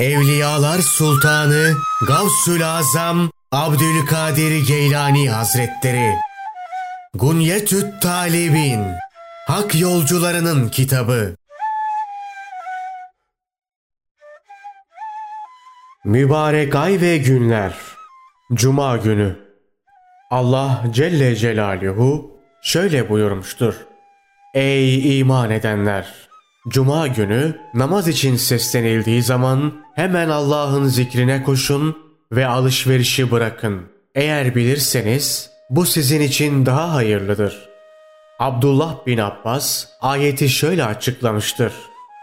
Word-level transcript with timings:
Evliyalar 0.00 0.78
Sultanı 0.78 1.74
Gavsül 2.06 2.66
Azam 2.66 3.30
Abdülkadir 3.52 4.66
Geylani 4.66 5.30
Hazretleri 5.30 6.14
Gunyetüt 7.14 8.02
Talibin 8.02 8.84
Hak 9.46 9.80
Yolcularının 9.80 10.68
Kitabı 10.68 11.34
Mübarek 16.04 16.74
ay 16.74 17.00
ve 17.00 17.16
günler 17.18 17.74
Cuma 18.54 18.96
günü 18.96 19.36
Allah 20.30 20.84
Celle 20.90 21.36
Celaluhu 21.36 22.36
şöyle 22.62 23.08
buyurmuştur. 23.08 23.74
Ey 24.54 25.18
iman 25.20 25.50
edenler! 25.50 26.29
Cuma 26.68 27.06
günü 27.06 27.56
namaz 27.74 28.08
için 28.08 28.36
seslenildiği 28.36 29.22
zaman 29.22 29.72
hemen 29.94 30.28
Allah'ın 30.28 30.84
zikrine 30.84 31.42
koşun 31.42 31.96
ve 32.32 32.46
alışverişi 32.46 33.30
bırakın. 33.30 33.82
Eğer 34.14 34.54
bilirseniz 34.54 35.50
bu 35.70 35.86
sizin 35.86 36.20
için 36.20 36.66
daha 36.66 36.94
hayırlıdır. 36.94 37.68
Abdullah 38.38 39.06
bin 39.06 39.18
Abbas 39.18 39.86
ayeti 40.00 40.48
şöyle 40.48 40.84
açıklamıştır. 40.84 41.72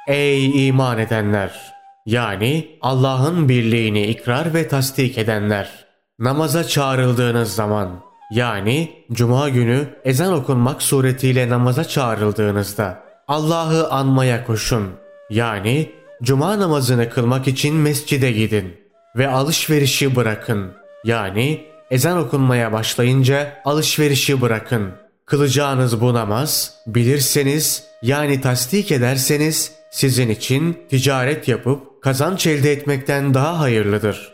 Ey 0.07 0.67
iman 0.67 0.99
edenler! 0.99 1.73
Yani 2.05 2.77
Allah'ın 2.81 3.49
birliğini 3.49 4.05
ikrar 4.05 4.53
ve 4.53 4.67
tasdik 4.67 5.17
edenler! 5.17 5.85
Namaza 6.19 6.63
çağrıldığınız 6.63 7.55
zaman 7.55 8.03
yani 8.31 9.05
cuma 9.11 9.49
günü 9.49 9.87
ezan 10.03 10.33
okunmak 10.33 10.81
suretiyle 10.81 11.49
namaza 11.49 11.83
çağrıldığınızda 11.83 13.06
Allah'ı 13.27 13.89
anmaya 13.89 14.45
koşun. 14.45 14.89
Yani 15.29 15.91
cuma 16.23 16.59
namazını 16.59 17.09
kılmak 17.09 17.47
için 17.47 17.75
mescide 17.75 18.31
gidin 18.31 18.75
ve 19.15 19.27
alışverişi 19.27 20.15
bırakın. 20.15 20.71
Yani 21.03 21.65
ezan 21.91 22.17
okunmaya 22.17 22.71
başlayınca 22.71 23.61
alışverişi 23.65 24.41
bırakın. 24.41 24.91
Kılacağınız 25.25 26.01
bu 26.01 26.13
namaz 26.13 26.73
bilirseniz 26.87 27.83
yani 28.01 28.41
tasdik 28.41 28.91
ederseniz 28.91 29.71
sizin 29.91 30.29
için 30.29 30.77
ticaret 30.89 31.47
yapıp 31.47 32.01
kazanç 32.01 32.47
elde 32.47 32.71
etmekten 32.71 33.33
daha 33.33 33.59
hayırlıdır. 33.59 34.33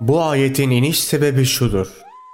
Bu 0.00 0.22
ayetin 0.22 0.70
iniş 0.70 1.00
sebebi 1.00 1.44
şudur. 1.44 1.88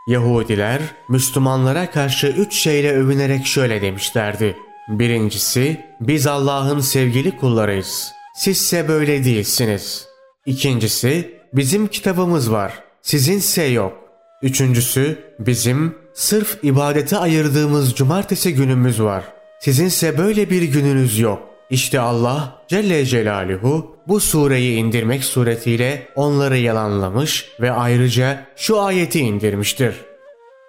Yahudiler 0.09 0.81
Müslümanlara 1.09 1.91
karşı 1.91 2.27
üç 2.27 2.55
şeyle 2.55 2.93
övünerek 2.93 3.47
şöyle 3.47 3.83
demişlerdi. 3.83 4.57
Birincisi, 4.89 5.81
biz 6.01 6.27
Allah'ın 6.27 6.81
sevgili 6.81 7.37
kullarıyız. 7.37 8.13
Sizse 8.35 8.89
böyle 8.89 9.25
değilsiniz. 9.25 10.09
İkincisi, 10.47 11.39
bizim 11.53 11.87
kitabımız 11.87 12.53
var. 12.53 12.83
Sizinse 13.03 13.65
yok. 13.65 13.99
Üçüncüsü, 14.43 15.19
bizim 15.39 15.95
sırf 16.15 16.59
ibadete 16.65 17.17
ayırdığımız 17.17 17.95
cumartesi 17.95 18.55
günümüz 18.55 19.03
var. 19.03 19.25
Sizinse 19.61 20.19
böyle 20.19 20.51
bir 20.51 20.63
gününüz 20.63 21.19
yok. 21.19 21.43
İşte 21.71 22.01
Allah 22.01 22.63
Celle 22.69 23.07
Celaluhu 23.07 23.97
bu 24.09 24.21
sureyi 24.21 24.77
indirmek 24.77 25.25
suretiyle 25.25 26.09
onları 26.15 26.59
yalanlamış 26.59 27.49
ve 27.61 27.73
ayrıca 27.73 28.47
şu 28.57 28.81
ayeti 28.81 29.21
indirmiştir. 29.21 29.95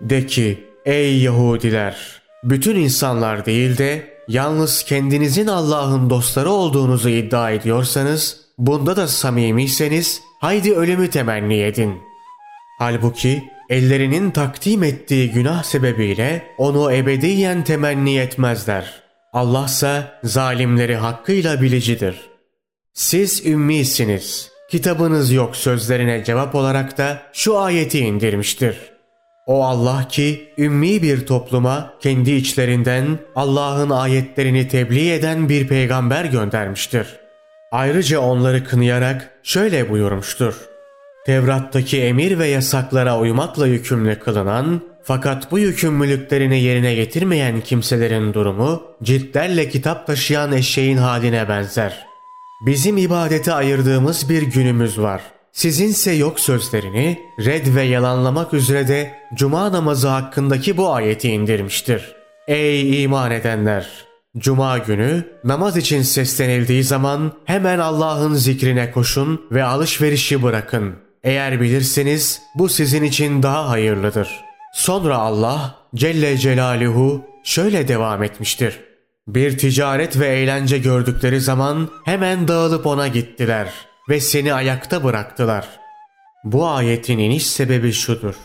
De 0.01 0.25
ki 0.25 0.67
ey 0.85 1.21
Yahudiler 1.21 2.22
bütün 2.43 2.75
insanlar 2.75 3.45
değil 3.45 3.77
de 3.77 4.13
yalnız 4.27 4.83
kendinizin 4.83 5.47
Allah'ın 5.47 6.09
dostları 6.09 6.49
olduğunuzu 6.49 7.09
iddia 7.09 7.51
ediyorsanız 7.51 8.41
bunda 8.57 8.95
da 8.95 9.07
samimiyseniz 9.07 10.21
haydi 10.41 10.73
ölümü 10.73 11.09
temenni 11.09 11.61
edin. 11.61 11.97
Halbuki 12.79 13.43
ellerinin 13.69 14.31
takdim 14.31 14.83
ettiği 14.83 15.31
günah 15.31 15.63
sebebiyle 15.63 16.47
onu 16.57 16.93
ebediyen 16.93 17.63
temenni 17.63 18.17
etmezler.'' 18.17 19.03
Allah 19.33 19.65
ise 19.65 20.03
zalimleri 20.23 20.95
hakkıyla 20.95 21.61
bilicidir. 21.61 22.29
Siz 22.93 23.45
ümmisiniz. 23.45 24.51
Kitabınız 24.71 25.31
yok 25.31 25.55
sözlerine 25.55 26.23
cevap 26.23 26.55
olarak 26.55 26.97
da 26.97 27.21
şu 27.33 27.59
ayeti 27.59 27.99
indirmiştir. 27.99 28.92
O 29.45 29.63
Allah 29.63 30.07
ki 30.07 30.53
ümmi 30.57 31.01
bir 31.01 31.25
topluma 31.25 31.93
kendi 31.99 32.31
içlerinden 32.31 33.19
Allah'ın 33.35 33.89
ayetlerini 33.89 34.67
tebliğ 34.67 35.11
eden 35.11 35.49
bir 35.49 35.67
peygamber 35.67 36.25
göndermiştir. 36.25 37.07
Ayrıca 37.71 38.19
onları 38.19 38.63
kınayarak 38.63 39.29
şöyle 39.43 39.89
buyurmuştur. 39.89 40.55
Tevrat'taki 41.25 42.01
emir 42.01 42.39
ve 42.39 42.47
yasaklara 42.47 43.19
uymakla 43.19 43.67
yükümlü 43.67 44.19
kılınan 44.19 44.81
fakat 45.03 45.51
bu 45.51 45.59
yükümlülüklerini 45.59 46.61
yerine 46.61 46.95
getirmeyen 46.95 47.61
kimselerin 47.61 48.33
durumu 48.33 48.83
ciltlerle 49.03 49.69
kitap 49.69 50.07
taşıyan 50.07 50.51
eşeğin 50.51 50.97
haline 50.97 51.49
benzer. 51.49 52.05
Bizim 52.65 52.97
ibadete 52.97 53.53
ayırdığımız 53.53 54.29
bir 54.29 54.41
günümüz 54.41 54.99
var. 54.99 55.21
Sizinse 55.53 56.11
yok 56.11 56.39
sözlerini 56.39 57.21
red 57.45 57.75
ve 57.75 57.83
yalanlamak 57.83 58.53
üzere 58.53 58.87
de 58.87 59.15
cuma 59.35 59.71
namazı 59.71 60.07
hakkındaki 60.07 60.77
bu 60.77 60.93
ayeti 60.93 61.29
indirmiştir. 61.29 62.15
Ey 62.47 63.03
iman 63.03 63.31
edenler! 63.31 64.05
Cuma 64.37 64.77
günü 64.77 65.25
namaz 65.43 65.77
için 65.77 66.01
seslenildiği 66.01 66.83
zaman 66.83 67.31
hemen 67.45 67.79
Allah'ın 67.79 68.33
zikrine 68.33 68.91
koşun 68.91 69.41
ve 69.51 69.63
alışverişi 69.63 70.43
bırakın. 70.43 70.95
Eğer 71.23 71.61
bilirseniz 71.61 72.41
bu 72.55 72.69
sizin 72.69 73.03
için 73.03 73.43
daha 73.43 73.69
hayırlıdır.'' 73.69 74.53
Sonra 74.73 75.17
Allah 75.17 75.75
Celle 75.95 76.37
Celaluhu 76.37 77.25
şöyle 77.43 77.87
devam 77.87 78.23
etmiştir. 78.23 78.79
Bir 79.27 79.57
ticaret 79.57 80.19
ve 80.19 80.27
eğlence 80.27 80.77
gördükleri 80.77 81.39
zaman 81.41 81.89
hemen 82.05 82.47
dağılıp 82.47 82.85
ona 82.85 83.07
gittiler 83.07 83.73
ve 84.09 84.19
seni 84.19 84.53
ayakta 84.53 85.03
bıraktılar. 85.03 85.67
Bu 86.43 86.67
ayetin 86.67 87.17
iniş 87.17 87.47
sebebi 87.47 87.93
şudur. 87.93 88.35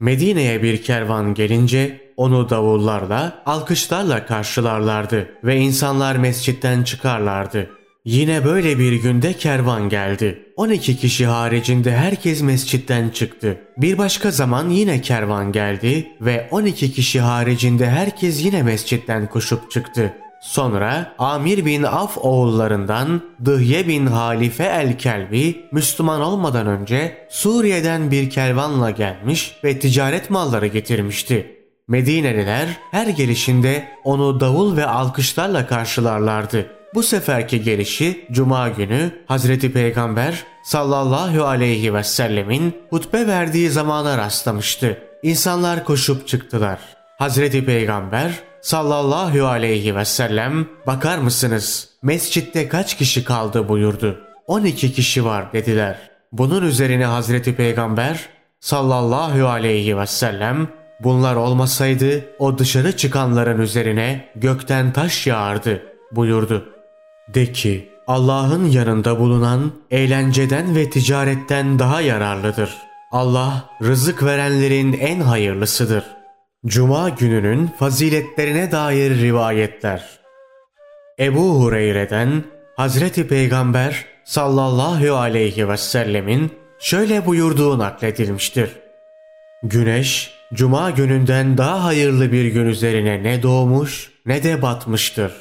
Medine'ye 0.00 0.62
bir 0.62 0.82
kervan 0.82 1.34
gelince 1.34 2.00
onu 2.16 2.50
davullarla, 2.50 3.42
alkışlarla 3.46 4.26
karşılarlardı 4.26 5.28
ve 5.44 5.56
insanlar 5.56 6.16
mescitten 6.16 6.82
çıkarlardı. 6.82 7.70
Yine 8.04 8.44
böyle 8.44 8.78
bir 8.78 8.92
günde 8.92 9.32
kervan 9.32 9.88
geldi. 9.88 10.52
12 10.56 10.96
kişi 10.96 11.26
haricinde 11.26 11.96
herkes 11.96 12.42
mescitten 12.42 13.08
çıktı. 13.08 13.60
Bir 13.76 13.98
başka 13.98 14.30
zaman 14.30 14.70
yine 14.70 15.00
kervan 15.00 15.52
geldi 15.52 16.08
ve 16.20 16.48
12 16.50 16.92
kişi 16.92 17.20
haricinde 17.20 17.90
herkes 17.90 18.44
yine 18.44 18.62
mescitten 18.62 19.26
koşup 19.26 19.70
çıktı. 19.70 20.12
Sonra 20.40 21.14
Amir 21.18 21.64
bin 21.64 21.82
Af 21.82 22.18
oğullarından 22.18 23.22
Dıhye 23.44 23.88
bin 23.88 24.06
Halife 24.06 24.64
el-Kelbi 24.64 25.68
Müslüman 25.72 26.20
olmadan 26.20 26.66
önce 26.66 27.26
Suriye'den 27.30 28.10
bir 28.10 28.30
kervanla 28.30 28.90
gelmiş 28.90 29.56
ve 29.64 29.78
ticaret 29.78 30.30
malları 30.30 30.66
getirmişti. 30.66 31.54
Medineliler 31.88 32.68
her 32.90 33.06
gelişinde 33.06 33.88
onu 34.04 34.40
davul 34.40 34.76
ve 34.76 34.86
alkışlarla 34.86 35.66
karşılarlardı. 35.66 36.66
Bu 36.94 37.02
seferki 37.02 37.62
gelişi 37.62 38.26
Cuma 38.32 38.68
günü 38.68 39.10
Hazreti 39.26 39.72
Peygamber 39.72 40.44
sallallahu 40.62 41.44
aleyhi 41.44 41.94
ve 41.94 42.04
sellemin 42.04 42.76
hutbe 42.90 43.26
verdiği 43.26 43.70
zamana 43.70 44.18
rastlamıştı. 44.18 44.98
İnsanlar 45.22 45.84
koşup 45.84 46.28
çıktılar. 46.28 46.78
Hazreti 47.18 47.64
Peygamber 47.64 48.32
sallallahu 48.62 49.46
aleyhi 49.46 49.96
ve 49.96 50.04
sellem 50.04 50.68
bakar 50.86 51.18
mısınız 51.18 51.88
mescitte 52.02 52.68
kaç 52.68 52.96
kişi 52.96 53.24
kaldı 53.24 53.68
buyurdu. 53.68 54.20
12 54.46 54.92
kişi 54.92 55.24
var 55.24 55.52
dediler. 55.52 56.10
Bunun 56.32 56.62
üzerine 56.62 57.06
Hazreti 57.06 57.56
Peygamber 57.56 58.28
sallallahu 58.60 59.48
aleyhi 59.48 59.98
ve 59.98 60.06
sellem 60.06 60.68
bunlar 61.00 61.36
olmasaydı 61.36 62.24
o 62.38 62.58
dışarı 62.58 62.96
çıkanların 62.96 63.60
üzerine 63.60 64.28
gökten 64.36 64.92
taş 64.92 65.26
yağardı 65.26 65.82
buyurdu. 66.12 66.68
De 67.34 67.52
ki 67.52 67.88
Allah'ın 68.06 68.64
yanında 68.64 69.18
bulunan 69.18 69.72
eğlenceden 69.90 70.76
ve 70.76 70.90
ticaretten 70.90 71.78
daha 71.78 72.00
yararlıdır. 72.00 72.70
Allah 73.12 73.64
rızık 73.82 74.22
verenlerin 74.22 74.92
en 74.92 75.20
hayırlısıdır. 75.20 76.04
Cuma 76.66 77.08
gününün 77.08 77.66
faziletlerine 77.66 78.72
dair 78.72 79.18
rivayetler. 79.20 80.18
Ebu 81.18 81.60
Hureyre'den 81.60 82.44
Hazreti 82.76 83.28
Peygamber 83.28 84.04
sallallahu 84.24 85.14
aleyhi 85.16 85.68
ve 85.68 85.76
sellemin 85.76 86.52
şöyle 86.80 87.26
buyurduğu 87.26 87.78
nakledilmiştir. 87.78 88.70
Güneş, 89.62 90.30
cuma 90.54 90.90
gününden 90.90 91.58
daha 91.58 91.84
hayırlı 91.84 92.32
bir 92.32 92.44
gün 92.44 92.66
üzerine 92.66 93.22
ne 93.22 93.42
doğmuş 93.42 94.10
ne 94.26 94.42
de 94.42 94.62
batmıştır. 94.62 95.32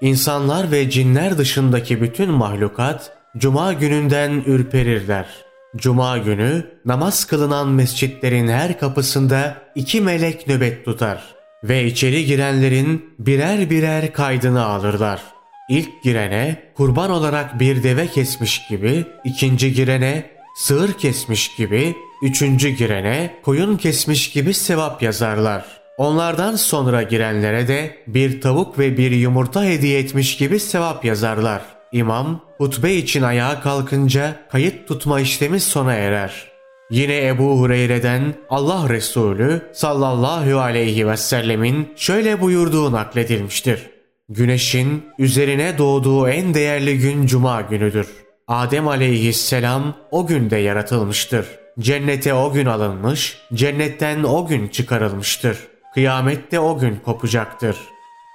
İnsanlar 0.00 0.72
ve 0.72 0.90
cinler 0.90 1.38
dışındaki 1.38 2.00
bütün 2.00 2.30
mahlukat 2.30 3.12
Cuma 3.38 3.72
gününden 3.72 4.42
ürperirler. 4.46 5.45
Cuma 5.76 6.18
günü 6.18 6.66
namaz 6.84 7.24
kılınan 7.24 7.68
mescitlerin 7.68 8.48
her 8.48 8.78
kapısında 8.78 9.56
iki 9.74 10.00
melek 10.00 10.48
nöbet 10.48 10.84
tutar 10.84 11.22
ve 11.64 11.84
içeri 11.84 12.24
girenlerin 12.24 13.14
birer 13.18 13.70
birer 13.70 14.12
kaydını 14.12 14.64
alırlar. 14.64 15.22
İlk 15.70 16.02
girene 16.02 16.62
kurban 16.76 17.10
olarak 17.10 17.60
bir 17.60 17.82
deve 17.82 18.06
kesmiş 18.06 18.68
gibi, 18.68 19.04
ikinci 19.24 19.72
girene 19.72 20.30
sığır 20.56 20.92
kesmiş 20.92 21.56
gibi, 21.56 21.94
üçüncü 22.22 22.68
girene 22.68 23.34
koyun 23.42 23.76
kesmiş 23.76 24.30
gibi 24.30 24.54
sevap 24.54 25.02
yazarlar. 25.02 25.64
Onlardan 25.98 26.56
sonra 26.56 27.02
girenlere 27.02 27.68
de 27.68 27.96
bir 28.06 28.40
tavuk 28.40 28.78
ve 28.78 28.96
bir 28.96 29.10
yumurta 29.10 29.64
hediye 29.64 29.98
etmiş 29.98 30.36
gibi 30.36 30.60
sevap 30.60 31.04
yazarlar. 31.04 31.75
İmam 31.92 32.40
hutbe 32.58 32.94
için 32.94 33.22
ayağa 33.22 33.60
kalkınca 33.60 34.36
kayıt 34.50 34.88
tutma 34.88 35.20
işlemi 35.20 35.60
sona 35.60 35.94
erer. 35.94 36.56
Yine 36.90 37.26
Ebu 37.26 37.60
Hureyre'den 37.60 38.34
Allah 38.50 38.88
Resulü 38.88 39.62
sallallahu 39.72 40.58
aleyhi 40.60 41.08
ve 41.08 41.16
sellemin 41.16 41.92
şöyle 41.96 42.40
buyurduğu 42.40 42.92
nakledilmiştir. 42.92 43.90
Güneşin 44.28 45.04
üzerine 45.18 45.78
doğduğu 45.78 46.28
en 46.28 46.54
değerli 46.54 46.98
gün 46.98 47.26
cuma 47.26 47.60
günüdür. 47.60 48.08
Adem 48.48 48.88
aleyhisselam 48.88 49.94
o 50.10 50.26
günde 50.26 50.56
yaratılmıştır. 50.56 51.46
Cennete 51.80 52.34
o 52.34 52.52
gün 52.52 52.66
alınmış, 52.66 53.38
cennetten 53.54 54.22
o 54.22 54.46
gün 54.46 54.68
çıkarılmıştır. 54.68 55.58
Kıyamette 55.94 56.60
o 56.60 56.78
gün 56.78 56.96
kopacaktır. 56.96 57.76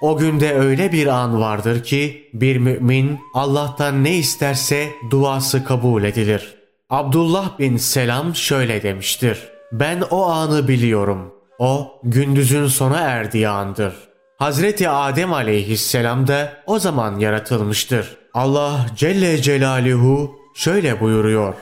O 0.02 0.16
günde 0.16 0.54
öyle 0.54 0.92
bir 0.92 1.06
an 1.06 1.40
vardır 1.40 1.82
ki 1.82 2.30
bir 2.34 2.56
mümin 2.56 3.20
Allah'tan 3.34 4.04
ne 4.04 4.16
isterse 4.16 4.88
duası 5.10 5.64
kabul 5.64 6.04
edilir. 6.04 6.54
Abdullah 6.90 7.58
bin 7.58 7.76
Selam 7.76 8.34
şöyle 8.34 8.82
demiştir. 8.82 9.38
Ben 9.72 10.00
o 10.10 10.24
anı 10.24 10.68
biliyorum. 10.68 11.34
O 11.58 12.00
gündüzün 12.04 12.66
sona 12.66 12.98
erdiği 12.98 13.48
andır. 13.48 13.94
Hazreti 14.38 14.88
Adem 14.88 15.32
aleyhisselam 15.32 16.26
da 16.26 16.52
o 16.66 16.78
zaman 16.78 17.18
yaratılmıştır. 17.18 18.16
Allah 18.34 18.86
Celle 18.96 19.42
Celaluhu 19.42 20.36
şöyle 20.54 21.00
buyuruyor. 21.00 21.54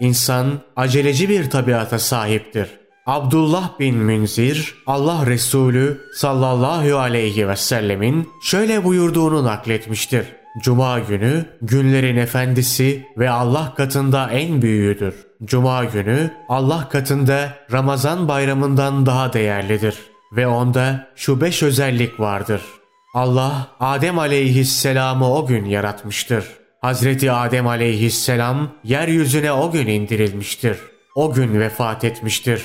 İnsan 0.00 0.60
aceleci 0.76 1.28
bir 1.28 1.50
tabiata 1.50 1.98
sahiptir. 1.98 2.68
Abdullah 3.06 3.78
bin 3.78 3.96
Münzir, 3.96 4.74
Allah 4.86 5.26
Resulü 5.26 6.00
sallallahu 6.14 6.98
aleyhi 6.98 7.48
ve 7.48 7.56
sellemin 7.56 8.28
şöyle 8.42 8.84
buyurduğunu 8.84 9.44
nakletmiştir. 9.44 10.26
Cuma 10.62 10.98
günü 10.98 11.44
günlerin 11.62 12.16
efendisi 12.16 13.06
ve 13.18 13.30
Allah 13.30 13.74
katında 13.74 14.30
en 14.30 14.62
büyüğüdür. 14.62 15.14
Cuma 15.44 15.84
günü 15.84 16.30
Allah 16.48 16.88
katında 16.88 17.54
Ramazan 17.72 18.28
bayramından 18.28 19.06
daha 19.06 19.32
değerlidir 19.32 19.98
ve 20.32 20.46
onda 20.46 21.08
şu 21.16 21.40
beş 21.40 21.62
özellik 21.62 22.20
vardır. 22.20 22.62
Allah 23.14 23.68
Adem 23.80 24.18
aleyhisselamı 24.18 25.34
o 25.34 25.46
gün 25.46 25.64
yaratmıştır. 25.64 26.44
Hazreti 26.80 27.32
Adem 27.32 27.66
aleyhisselam 27.66 28.68
yeryüzüne 28.84 29.52
o 29.52 29.70
gün 29.70 29.86
indirilmiştir. 29.86 30.78
O 31.14 31.32
gün 31.32 31.60
vefat 31.60 32.04
etmiştir. 32.04 32.62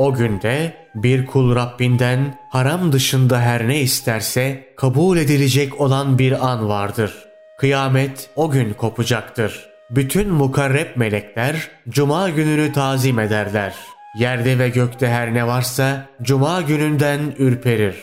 O 0.00 0.14
günde 0.14 0.72
bir 0.94 1.26
kul 1.26 1.56
Rabbinden 1.56 2.38
haram 2.50 2.92
dışında 2.92 3.40
her 3.40 3.68
ne 3.68 3.80
isterse 3.80 4.64
kabul 4.76 5.18
edilecek 5.18 5.80
olan 5.80 6.18
bir 6.18 6.48
an 6.48 6.68
vardır. 6.68 7.14
Kıyamet 7.58 8.30
o 8.36 8.50
gün 8.50 8.72
kopacaktır. 8.72 9.66
Bütün 9.90 10.32
mukarreb 10.32 10.86
melekler 10.96 11.68
cuma 11.88 12.30
gününü 12.30 12.72
tazim 12.72 13.18
ederler. 13.18 13.74
Yerde 14.18 14.58
ve 14.58 14.68
gökte 14.68 15.08
her 15.08 15.34
ne 15.34 15.46
varsa 15.46 16.06
cuma 16.22 16.60
gününden 16.60 17.20
ürperir. 17.38 17.96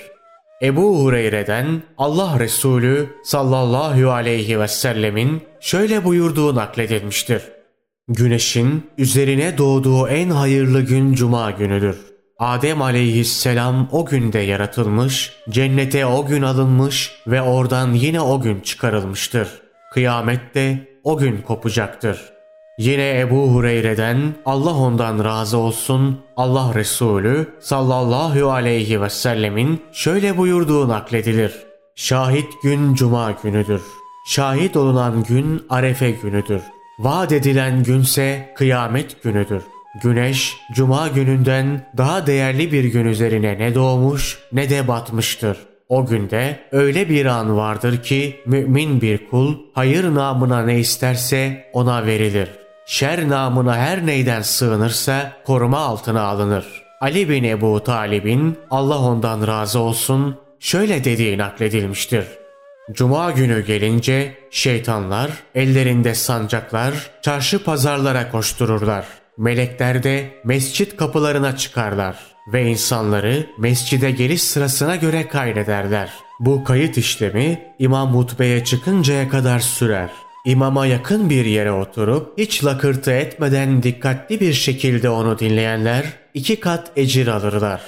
Ebu 0.61 1.03
Hureyre'den 1.03 1.81
Allah 1.97 2.39
Resulü 2.39 3.09
sallallahu 3.23 4.11
aleyhi 4.11 4.59
ve 4.59 4.67
sellemin 4.67 5.43
şöyle 5.59 6.03
buyurduğu 6.03 6.55
nakledilmiştir. 6.55 7.56
Güneşin 8.09 8.89
üzerine 8.97 9.57
doğduğu 9.57 10.07
en 10.07 10.29
hayırlı 10.29 10.81
gün 10.81 11.13
cuma 11.13 11.51
günüdür. 11.51 11.97
Adem 12.39 12.81
aleyhisselam 12.81 13.89
o 13.91 14.05
günde 14.05 14.39
yaratılmış, 14.39 15.33
cennete 15.49 16.05
o 16.05 16.25
gün 16.25 16.41
alınmış 16.41 17.11
ve 17.27 17.41
oradan 17.41 17.93
yine 17.93 18.21
o 18.21 18.41
gün 18.41 18.59
çıkarılmıştır. 18.59 19.47
Kıyamette 19.93 20.87
o 21.03 21.17
gün 21.17 21.41
kopacaktır. 21.41 22.33
Yine 22.79 23.19
Ebu 23.19 23.53
Hureyre'den 23.53 24.35
Allah 24.45 24.73
ondan 24.73 25.23
razı 25.23 25.57
olsun 25.57 26.19
Allah 26.37 26.71
Resulü 26.75 27.47
sallallahu 27.59 28.51
aleyhi 28.51 29.01
ve 29.01 29.09
sellemin 29.09 29.81
şöyle 29.91 30.37
buyurduğu 30.37 30.89
nakledilir. 30.89 31.53
Şahit 31.95 32.47
gün 32.63 32.93
cuma 32.93 33.31
günüdür. 33.43 33.81
Şahit 34.27 34.77
olunan 34.77 35.23
gün 35.23 35.63
arefe 35.69 36.11
günüdür. 36.11 36.61
Vaat 36.99 37.31
edilen 37.31 37.83
günse 37.83 38.53
kıyamet 38.55 39.23
günüdür. 39.23 39.63
Güneş 40.03 40.57
cuma 40.73 41.07
gününden 41.07 41.91
daha 41.97 42.27
değerli 42.27 42.71
bir 42.71 42.83
gün 42.83 43.05
üzerine 43.05 43.59
ne 43.59 43.75
doğmuş 43.75 44.39
ne 44.51 44.69
de 44.69 44.87
batmıştır. 44.87 45.57
O 45.89 46.05
günde 46.05 46.59
öyle 46.71 47.09
bir 47.09 47.25
an 47.25 47.57
vardır 47.57 48.03
ki 48.03 48.39
mümin 48.45 49.01
bir 49.01 49.29
kul 49.29 49.55
hayır 49.73 50.15
namına 50.15 50.61
ne 50.63 50.79
isterse 50.79 51.69
ona 51.73 52.05
verilir. 52.05 52.49
Şer 52.85 53.29
namına 53.29 53.75
her 53.75 54.05
neyden 54.05 54.41
sığınırsa 54.41 55.31
koruma 55.45 55.79
altına 55.79 56.21
alınır. 56.21 56.83
Ali 57.01 57.29
bin 57.29 57.43
Ebu 57.43 57.83
Talib'in 57.83 58.57
Allah 58.69 58.99
ondan 58.99 59.47
razı 59.47 59.79
olsun 59.79 60.35
şöyle 60.59 61.03
dediği 61.03 61.37
nakledilmiştir. 61.37 62.25
Cuma 62.91 63.31
günü 63.31 63.65
gelince 63.65 64.37
şeytanlar 64.51 65.31
ellerinde 65.55 66.15
sancaklar 66.15 66.93
çarşı 67.21 67.63
pazarlara 67.63 68.31
koştururlar. 68.31 69.05
Melekler 69.37 70.03
de 70.03 70.29
mescit 70.43 70.97
kapılarına 70.97 71.57
çıkarlar 71.57 72.17
ve 72.53 72.63
insanları 72.63 73.47
mescide 73.57 74.11
geliş 74.11 74.43
sırasına 74.43 74.95
göre 74.95 75.27
kaydederler. 75.27 76.13
Bu 76.39 76.63
kayıt 76.63 76.97
işlemi 76.97 77.73
imam 77.79 78.13
hutbeye 78.13 78.63
çıkıncaya 78.63 79.29
kadar 79.29 79.59
sürer. 79.59 80.09
İmama 80.45 80.85
yakın 80.85 81.29
bir 81.29 81.45
yere 81.45 81.71
oturup 81.71 82.37
hiç 82.37 82.65
lakırtı 82.65 83.11
etmeden 83.11 83.83
dikkatli 83.83 84.39
bir 84.39 84.53
şekilde 84.53 85.09
onu 85.09 85.39
dinleyenler 85.39 86.05
iki 86.33 86.59
kat 86.59 86.91
ecir 86.95 87.27
alırlar. 87.27 87.81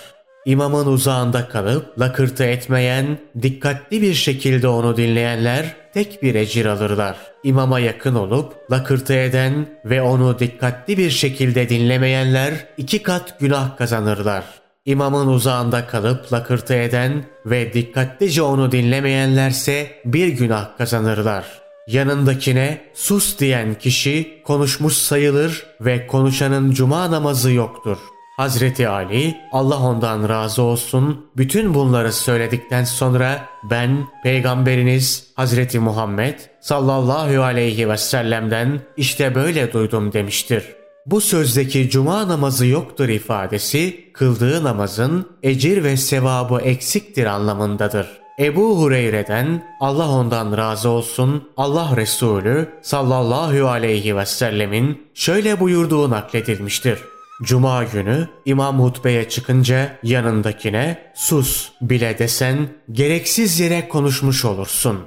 İmamın 0.49 0.85
uzağında 0.85 1.47
kalıp 1.47 1.99
lakırtı 1.99 2.43
etmeyen, 2.43 3.19
dikkatli 3.41 4.01
bir 4.01 4.13
şekilde 4.13 4.67
onu 4.67 4.97
dinleyenler 4.97 5.75
tek 5.93 6.23
bir 6.23 6.35
ecir 6.35 6.65
alırlar. 6.65 7.15
İmama 7.43 7.79
yakın 7.79 8.15
olup 8.15 8.71
lakırtı 8.71 9.13
eden 9.13 9.67
ve 9.85 10.01
onu 10.01 10.39
dikkatli 10.39 10.97
bir 10.97 11.09
şekilde 11.09 11.69
dinlemeyenler 11.69 12.53
iki 12.77 13.03
kat 13.03 13.39
günah 13.39 13.77
kazanırlar. 13.77 14.43
İmamın 14.85 15.27
uzağında 15.27 15.87
kalıp 15.87 16.33
lakırtı 16.33 16.73
eden 16.73 17.25
ve 17.45 17.73
dikkatlice 17.73 18.41
onu 18.41 18.71
dinlemeyenlerse 18.71 19.87
bir 20.05 20.27
günah 20.27 20.77
kazanırlar. 20.77 21.45
Yanındakine 21.87 22.81
sus 22.93 23.39
diyen 23.39 23.73
kişi 23.73 24.41
konuşmuş 24.45 24.93
sayılır 24.93 25.65
ve 25.81 26.07
konuşanın 26.07 26.71
cuma 26.71 27.11
namazı 27.11 27.51
yoktur.'' 27.51 28.18
Hazreti 28.39 28.87
Ali 28.87 29.37
Allah 29.51 29.79
ondan 29.79 30.29
razı 30.29 30.61
olsun 30.61 31.25
bütün 31.37 31.73
bunları 31.73 32.13
söyledikten 32.13 32.83
sonra 32.83 33.45
ben 33.63 34.07
peygamberiniz 34.23 35.27
Hazreti 35.35 35.79
Muhammed 35.79 36.39
sallallahu 36.61 37.43
aleyhi 37.43 37.89
ve 37.89 37.97
sellem'den 37.97 38.81
işte 38.97 39.35
böyle 39.35 39.73
duydum 39.73 40.13
demiştir. 40.13 40.63
Bu 41.05 41.21
sözdeki 41.21 41.89
cuma 41.89 42.27
namazı 42.27 42.65
yoktur 42.65 43.09
ifadesi 43.09 44.11
kıldığı 44.13 44.63
namazın 44.63 45.25
ecir 45.43 45.83
ve 45.83 45.97
sevabı 45.97 46.61
eksiktir 46.61 47.25
anlamındadır. 47.25 48.07
Ebu 48.39 48.81
Hureyre'den 48.81 49.63
Allah 49.79 50.09
ondan 50.09 50.57
razı 50.57 50.89
olsun 50.89 51.49
Allah 51.57 51.93
Resulü 51.95 52.69
sallallahu 52.81 53.67
aleyhi 53.67 54.17
ve 54.17 54.25
sellemin 54.25 55.07
şöyle 55.13 55.59
buyurduğu 55.59 56.09
nakledilmiştir. 56.09 56.99
Cuma 57.43 57.83
günü 57.83 58.27
imam 58.45 58.79
hutbeye 58.79 59.29
çıkınca 59.29 59.97
yanındakine 60.03 61.11
sus 61.15 61.71
bile 61.81 62.19
desen 62.19 62.69
gereksiz 62.91 63.59
yere 63.59 63.87
konuşmuş 63.87 64.45
olursun. 64.45 64.99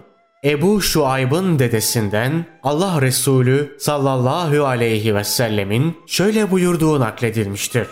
Ebu 0.44 0.82
Şuayb'ın 0.82 1.58
dedesinden 1.58 2.46
Allah 2.62 3.02
Resulü 3.02 3.76
sallallahu 3.80 4.66
aleyhi 4.66 5.14
ve 5.14 5.24
sellemin 5.24 5.96
şöyle 6.06 6.50
buyurduğu 6.50 7.00
nakledilmiştir. 7.00 7.86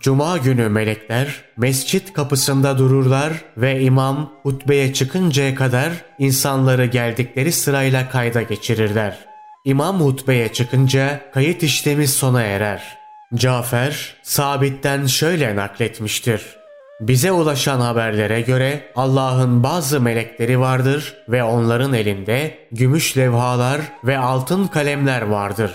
Cuma 0.00 0.38
günü 0.38 0.68
melekler 0.68 1.44
mescit 1.56 2.12
kapısında 2.12 2.78
dururlar 2.78 3.32
ve 3.56 3.80
imam 3.80 4.32
hutbeye 4.42 4.94
çıkıncaya 4.94 5.54
kadar 5.54 5.92
insanları 6.18 6.86
geldikleri 6.86 7.52
sırayla 7.52 8.10
kayda 8.10 8.42
geçirirler. 8.42 9.18
İmam 9.64 10.00
hutbeye 10.00 10.52
çıkınca 10.52 11.20
kayıt 11.32 11.62
işlemi 11.62 12.08
sona 12.08 12.42
erer. 12.42 12.97
Cafer, 13.34 14.16
Sabit'ten 14.22 15.06
şöyle 15.06 15.56
nakletmiştir. 15.56 16.42
Bize 17.00 17.32
ulaşan 17.32 17.80
haberlere 17.80 18.40
göre 18.40 18.92
Allah'ın 18.96 19.62
bazı 19.62 20.00
melekleri 20.00 20.60
vardır 20.60 21.14
ve 21.28 21.42
onların 21.42 21.92
elinde 21.92 22.58
gümüş 22.72 23.16
levhalar 23.16 23.80
ve 24.04 24.18
altın 24.18 24.66
kalemler 24.66 25.22
vardır. 25.22 25.72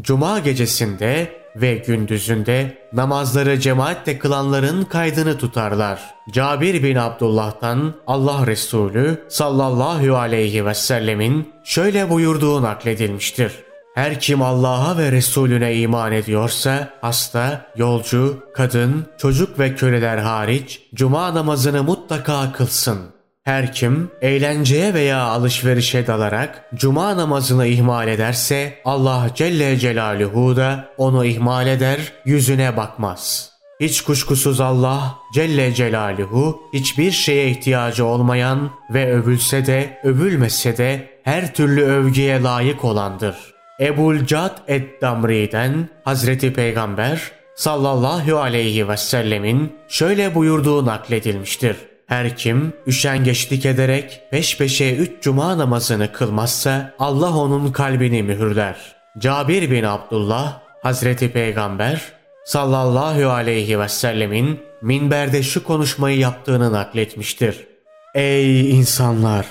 Cuma 0.00 0.38
gecesinde 0.38 1.32
ve 1.56 1.74
gündüzünde 1.74 2.78
namazları 2.92 3.60
cemaatle 3.60 4.18
kılanların 4.18 4.84
kaydını 4.84 5.38
tutarlar. 5.38 6.14
Cabir 6.32 6.82
bin 6.82 6.96
Abdullah'tan 6.96 7.94
Allah 8.06 8.46
Resulü 8.46 9.26
sallallahu 9.28 10.16
aleyhi 10.16 10.66
ve 10.66 10.74
sellemin 10.74 11.52
şöyle 11.64 12.10
buyurduğu 12.10 12.62
nakledilmiştir. 12.62 13.69
Her 13.94 14.20
kim 14.20 14.42
Allah'a 14.42 14.98
ve 14.98 15.12
Resulüne 15.12 15.74
iman 15.74 16.12
ediyorsa 16.12 16.88
hasta, 17.00 17.66
yolcu, 17.76 18.44
kadın, 18.54 19.06
çocuk 19.18 19.58
ve 19.58 19.74
köleler 19.74 20.18
hariç 20.18 20.82
cuma 20.94 21.34
namazını 21.34 21.82
mutlaka 21.82 22.52
kılsın.'' 22.52 23.20
Her 23.44 23.72
kim 23.72 24.10
eğlenceye 24.22 24.94
veya 24.94 25.22
alışverişe 25.22 26.06
dalarak 26.06 26.64
cuma 26.74 27.16
namazını 27.16 27.66
ihmal 27.66 28.08
ederse 28.08 28.78
Allah 28.84 29.30
Celle 29.34 29.78
Celaluhu 29.78 30.56
da 30.56 30.88
onu 30.98 31.24
ihmal 31.24 31.66
eder, 31.66 32.12
yüzüne 32.24 32.76
bakmaz. 32.76 33.50
Hiç 33.80 34.00
kuşkusuz 34.00 34.60
Allah 34.60 35.18
Celle 35.34 35.74
Celaluhu 35.74 36.62
hiçbir 36.72 37.10
şeye 37.10 37.50
ihtiyacı 37.50 38.04
olmayan 38.04 38.70
ve 38.94 39.12
övülse 39.12 39.66
de 39.66 40.00
övülmese 40.04 40.76
de 40.76 41.10
her 41.24 41.54
türlü 41.54 41.82
övgüye 41.82 42.42
layık 42.42 42.84
olandır. 42.84 43.36
Ebul 43.80 44.26
Cad 44.26 44.58
et-Damri'den 44.68 45.88
Hazreti 46.04 46.52
Peygamber 46.52 47.30
sallallahu 47.54 48.38
aleyhi 48.38 48.88
ve 48.88 48.96
sellemin 48.96 49.72
şöyle 49.88 50.34
buyurduğu 50.34 50.86
nakledilmiştir. 50.86 51.76
Her 52.06 52.36
kim 52.36 52.72
üşengeçlik 52.86 53.66
ederek 53.66 54.20
peş 54.30 54.58
peşe 54.58 54.96
üç 54.96 55.10
cuma 55.22 55.58
namazını 55.58 56.12
kılmazsa 56.12 56.94
Allah 56.98 57.36
onun 57.36 57.72
kalbini 57.72 58.22
mühürler. 58.22 58.76
Cabir 59.18 59.70
bin 59.70 59.84
Abdullah 59.84 60.60
Hazreti 60.82 61.32
Peygamber 61.32 62.02
sallallahu 62.44 63.30
aleyhi 63.30 63.80
ve 63.80 63.88
sellemin 63.88 64.60
minberde 64.82 65.42
şu 65.42 65.64
konuşmayı 65.64 66.18
yaptığını 66.18 66.72
nakletmiştir. 66.72 67.66
Ey 68.14 68.70
insanlar! 68.70 69.46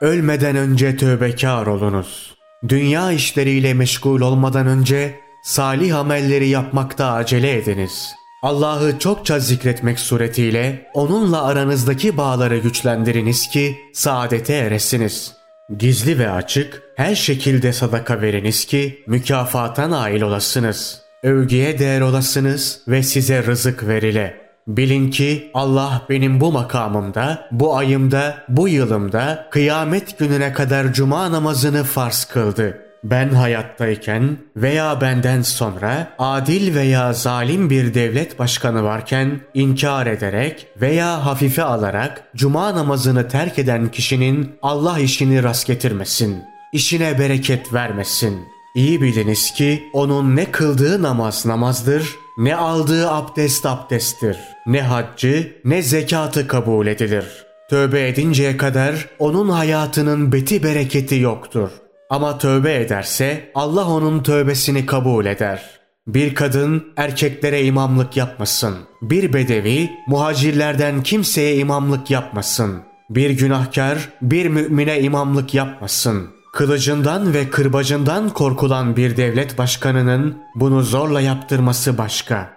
Ölmeden 0.00 0.56
önce 0.56 0.96
tövbekar 0.96 1.66
olunuz. 1.66 2.39
Dünya 2.68 3.12
işleriyle 3.12 3.74
meşgul 3.74 4.20
olmadan 4.20 4.66
önce 4.66 5.20
salih 5.42 5.96
amelleri 5.96 6.48
yapmakta 6.48 7.12
acele 7.12 7.56
ediniz.'' 7.56 8.20
Allah'ı 8.42 8.98
çokça 8.98 9.38
zikretmek 9.38 10.00
suretiyle 10.00 10.90
onunla 10.94 11.42
aranızdaki 11.42 12.16
bağları 12.16 12.58
güçlendiriniz 12.58 13.48
ki 13.48 13.78
saadete 13.92 14.54
eresiniz. 14.54 15.32
Gizli 15.78 16.18
ve 16.18 16.30
açık 16.30 16.82
her 16.96 17.14
şekilde 17.14 17.72
sadaka 17.72 18.20
veriniz 18.20 18.64
ki 18.64 19.04
mükafata 19.06 19.90
nail 19.90 20.22
olasınız. 20.22 21.02
Övgüye 21.22 21.78
değer 21.78 22.00
olasınız 22.00 22.80
ve 22.88 23.02
size 23.02 23.42
rızık 23.42 23.88
verile. 23.88 24.49
Bilin 24.66 25.10
ki 25.10 25.50
Allah 25.54 26.02
benim 26.08 26.40
bu 26.40 26.52
makamımda, 26.52 27.48
bu 27.52 27.76
ayımda, 27.76 28.44
bu 28.48 28.68
yılımda 28.68 29.48
kıyamet 29.50 30.18
gününe 30.18 30.52
kadar 30.52 30.92
cuma 30.92 31.32
namazını 31.32 31.84
farz 31.84 32.24
kıldı.'' 32.24 32.90
ben 33.04 33.28
hayattayken 33.28 34.38
veya 34.56 35.00
benden 35.00 35.42
sonra 35.42 36.08
adil 36.18 36.74
veya 36.74 37.12
zalim 37.12 37.70
bir 37.70 37.94
devlet 37.94 38.38
başkanı 38.38 38.84
varken 38.84 39.40
inkar 39.54 40.06
ederek 40.06 40.66
veya 40.80 41.26
hafife 41.26 41.62
alarak 41.62 42.22
cuma 42.36 42.74
namazını 42.74 43.28
terk 43.28 43.58
eden 43.58 43.90
kişinin 43.90 44.50
Allah 44.62 44.98
işini 44.98 45.42
rast 45.42 45.66
getirmesin. 45.66 46.42
İşine 46.72 47.18
bereket 47.18 47.72
vermesin. 47.72 48.38
İyi 48.74 49.02
biliniz 49.02 49.52
ki 49.52 49.82
onun 49.92 50.36
ne 50.36 50.44
kıldığı 50.44 51.02
namaz 51.02 51.46
namazdır, 51.46 52.16
ne 52.40 52.56
aldığı 52.56 53.10
abdest 53.10 53.66
abdesttir, 53.66 54.36
ne 54.66 54.82
haccı 54.82 55.52
ne 55.64 55.82
zekatı 55.82 56.48
kabul 56.48 56.86
edilir. 56.86 57.24
Tövbe 57.70 58.08
edinceye 58.08 58.56
kadar 58.56 59.08
onun 59.18 59.48
hayatının 59.48 60.32
beti 60.32 60.62
bereketi 60.62 61.18
yoktur. 61.18 61.70
Ama 62.10 62.38
tövbe 62.38 62.74
ederse 62.74 63.50
Allah 63.54 63.88
onun 63.88 64.22
tövbesini 64.22 64.86
kabul 64.86 65.26
eder. 65.26 65.62
Bir 66.06 66.34
kadın 66.34 66.92
erkeklere 66.96 67.64
imamlık 67.64 68.16
yapmasın. 68.16 68.76
Bir 69.02 69.32
bedevi 69.32 69.90
muhacirlerden 70.06 71.02
kimseye 71.02 71.56
imamlık 71.56 72.10
yapmasın. 72.10 72.82
Bir 73.10 73.30
günahkar 73.30 74.08
bir 74.22 74.46
mümine 74.46 75.00
imamlık 75.00 75.54
yapmasın. 75.54 76.39
Kılıcından 76.52 77.34
ve 77.34 77.50
kırbacından 77.50 78.30
korkulan 78.30 78.96
bir 78.96 79.16
devlet 79.16 79.58
başkanının 79.58 80.38
bunu 80.54 80.82
zorla 80.82 81.20
yaptırması 81.20 81.98
başka. 81.98 82.50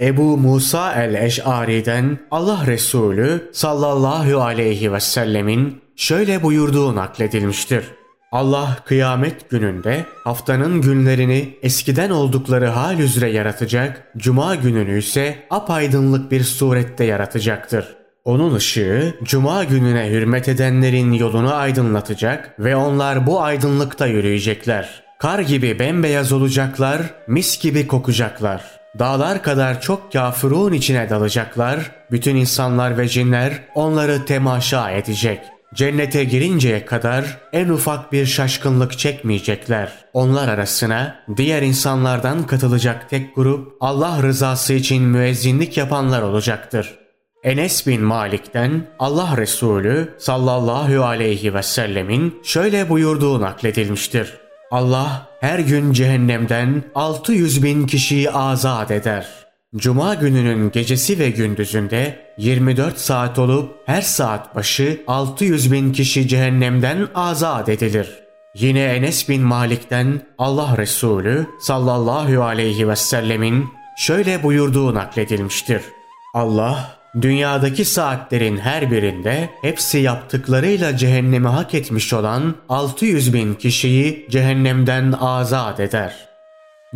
Ebu 0.00 0.36
Musa 0.36 0.92
el-Eş'ari'den 0.92 2.18
Allah 2.30 2.66
Resulü 2.66 3.50
sallallahu 3.52 4.40
aleyhi 4.42 4.92
ve 4.92 5.00
sellemin 5.00 5.82
şöyle 5.96 6.42
buyurduğu 6.42 6.96
nakledilmiştir. 6.96 7.84
Allah 8.32 8.76
kıyamet 8.84 9.50
gününde 9.50 10.06
haftanın 10.24 10.80
günlerini 10.80 11.58
eskiden 11.62 12.10
oldukları 12.10 12.66
hal 12.66 12.98
üzere 12.98 13.30
yaratacak, 13.30 14.12
cuma 14.16 14.54
gününü 14.54 14.98
ise 14.98 15.46
apaydınlık 15.50 16.30
bir 16.30 16.44
surette 16.44 17.04
yaratacaktır. 17.04 18.01
Onun 18.24 18.54
ışığı 18.54 19.14
cuma 19.22 19.64
gününe 19.64 20.10
hürmet 20.10 20.48
edenlerin 20.48 21.12
yolunu 21.12 21.54
aydınlatacak 21.54 22.54
ve 22.58 22.76
onlar 22.76 23.26
bu 23.26 23.42
aydınlıkta 23.42 24.06
yürüyecekler. 24.06 25.02
Kar 25.18 25.38
gibi 25.38 25.78
bembeyaz 25.78 26.32
olacaklar, 26.32 27.02
mis 27.26 27.62
gibi 27.62 27.86
kokacaklar. 27.86 28.62
Dağlar 28.98 29.42
kadar 29.42 29.80
çok 29.80 30.12
kafirun 30.12 30.72
içine 30.72 31.10
dalacaklar, 31.10 31.90
bütün 32.10 32.36
insanlar 32.36 32.98
ve 32.98 33.08
cinler 33.08 33.52
onları 33.74 34.24
temaşa 34.24 34.90
edecek. 34.90 35.40
Cennete 35.74 36.24
girinceye 36.24 36.84
kadar 36.84 37.38
en 37.52 37.68
ufak 37.68 38.12
bir 38.12 38.26
şaşkınlık 38.26 38.98
çekmeyecekler. 38.98 39.92
Onlar 40.12 40.48
arasına 40.48 41.16
diğer 41.36 41.62
insanlardan 41.62 42.46
katılacak 42.46 43.10
tek 43.10 43.36
grup 43.36 43.76
Allah 43.80 44.22
rızası 44.22 44.72
için 44.72 45.02
müezzinlik 45.02 45.76
yapanlar 45.76 46.22
olacaktır. 46.22 47.01
Enes 47.42 47.86
bin 47.86 48.02
Malik'ten 48.02 48.86
Allah 48.98 49.36
Resulü 49.36 50.14
sallallahu 50.18 51.04
aleyhi 51.04 51.54
ve 51.54 51.62
sellemin 51.62 52.40
şöyle 52.42 52.88
buyurduğu 52.88 53.40
nakledilmiştir. 53.40 54.34
Allah 54.70 55.28
her 55.40 55.58
gün 55.58 55.92
cehennemden 55.92 56.82
600 56.94 57.62
bin 57.62 57.86
kişiyi 57.86 58.30
azat 58.30 58.90
eder. 58.90 59.26
Cuma 59.76 60.14
gününün 60.14 60.70
gecesi 60.70 61.18
ve 61.18 61.30
gündüzünde 61.30 62.18
24 62.38 62.98
saat 62.98 63.38
olup 63.38 63.74
her 63.86 64.02
saat 64.02 64.56
başı 64.56 65.00
600 65.06 65.72
bin 65.72 65.92
kişi 65.92 66.28
cehennemden 66.28 67.08
azat 67.14 67.68
edilir. 67.68 68.08
Yine 68.54 68.84
Enes 68.84 69.28
bin 69.28 69.42
Malik'ten 69.42 70.22
Allah 70.38 70.76
Resulü 70.76 71.46
sallallahu 71.60 72.44
aleyhi 72.44 72.88
ve 72.88 72.96
sellemin 72.96 73.68
şöyle 73.98 74.42
buyurduğu 74.42 74.94
nakledilmiştir. 74.94 75.82
Allah 76.34 77.01
dünyadaki 77.20 77.84
saatlerin 77.84 78.56
her 78.56 78.90
birinde 78.90 79.50
hepsi 79.62 79.98
yaptıklarıyla 79.98 80.96
cehennemi 80.96 81.48
hak 81.48 81.74
etmiş 81.74 82.12
olan 82.12 82.54
600 82.68 83.34
bin 83.34 83.54
kişiyi 83.54 84.26
cehennemden 84.30 85.12
azat 85.20 85.80
eder. 85.80 86.28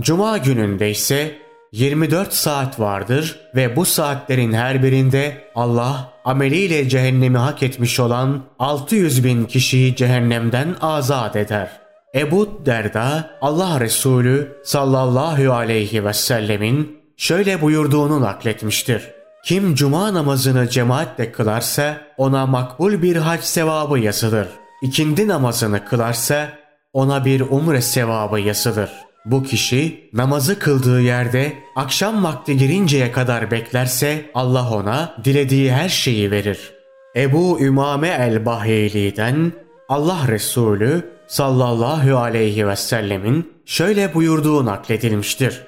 Cuma 0.01 0.39
gününde 0.39 0.91
ise 0.91 1.39
24 1.73 2.33
saat 2.33 2.81
vardır 2.81 3.41
ve 3.55 3.77
bu 3.77 3.85
saatlerin 3.85 4.53
her 4.53 4.83
birinde 4.83 5.51
Allah 5.55 6.13
ameliyle 6.25 6.89
cehennemi 6.89 7.39
hak 7.39 7.63
etmiş 7.63 8.01
olan 8.01 8.45
600 8.59 9.25
bin 9.25 9.45
kişiyi 9.45 9.97
cehennemden 9.97 10.77
azat 10.81 11.37
eder. 11.37 11.71
Ebu 12.15 12.63
Derda 12.67 13.31
Allah 13.41 13.81
Resulü 13.81 14.57
sallallahu 14.65 15.53
aleyhi 15.53 16.05
ve 16.05 16.13
sellemin 16.13 16.99
şöyle 17.17 17.63
buyurduğunu 17.63 18.21
nakletmiştir. 18.21 19.16
Kim 19.47 19.75
cuma 19.75 20.15
namazını 20.15 20.69
cemaatle 20.69 21.33
kılarsa 21.33 22.01
ona 22.17 22.47
makbul 22.47 23.03
bir 23.03 23.17
hac 23.17 23.43
sevabı 23.43 23.99
yazılır. 23.99 24.49
İkindi 24.83 25.29
namazını 25.29 25.85
kılarsa 25.85 26.49
ona 26.93 27.25
bir 27.25 27.41
umre 27.41 27.81
sevabı 27.81 28.41
yazılır.'' 28.41 29.07
Bu 29.27 29.43
kişi 29.43 30.11
namazı 30.13 30.59
kıldığı 30.59 31.01
yerde 31.01 31.53
akşam 31.77 32.25
vakti 32.25 32.57
girinceye 32.57 33.13
kadar 33.13 33.51
beklerse 33.51 34.31
Allah 34.35 34.71
ona 34.71 35.15
dilediği 35.25 35.73
her 35.73 35.89
şeyi 35.89 36.31
verir. 36.31 36.73
Ebu 37.17 37.61
Ümame 37.61 38.09
el-Bahili'den 38.09 39.53
Allah 39.89 40.19
Resulü 40.29 41.11
sallallahu 41.27 42.17
aleyhi 42.19 42.69
ve 42.69 42.77
sellemin 42.77 43.53
şöyle 43.65 44.15
buyurduğu 44.15 44.65
nakledilmiştir. 44.65 45.66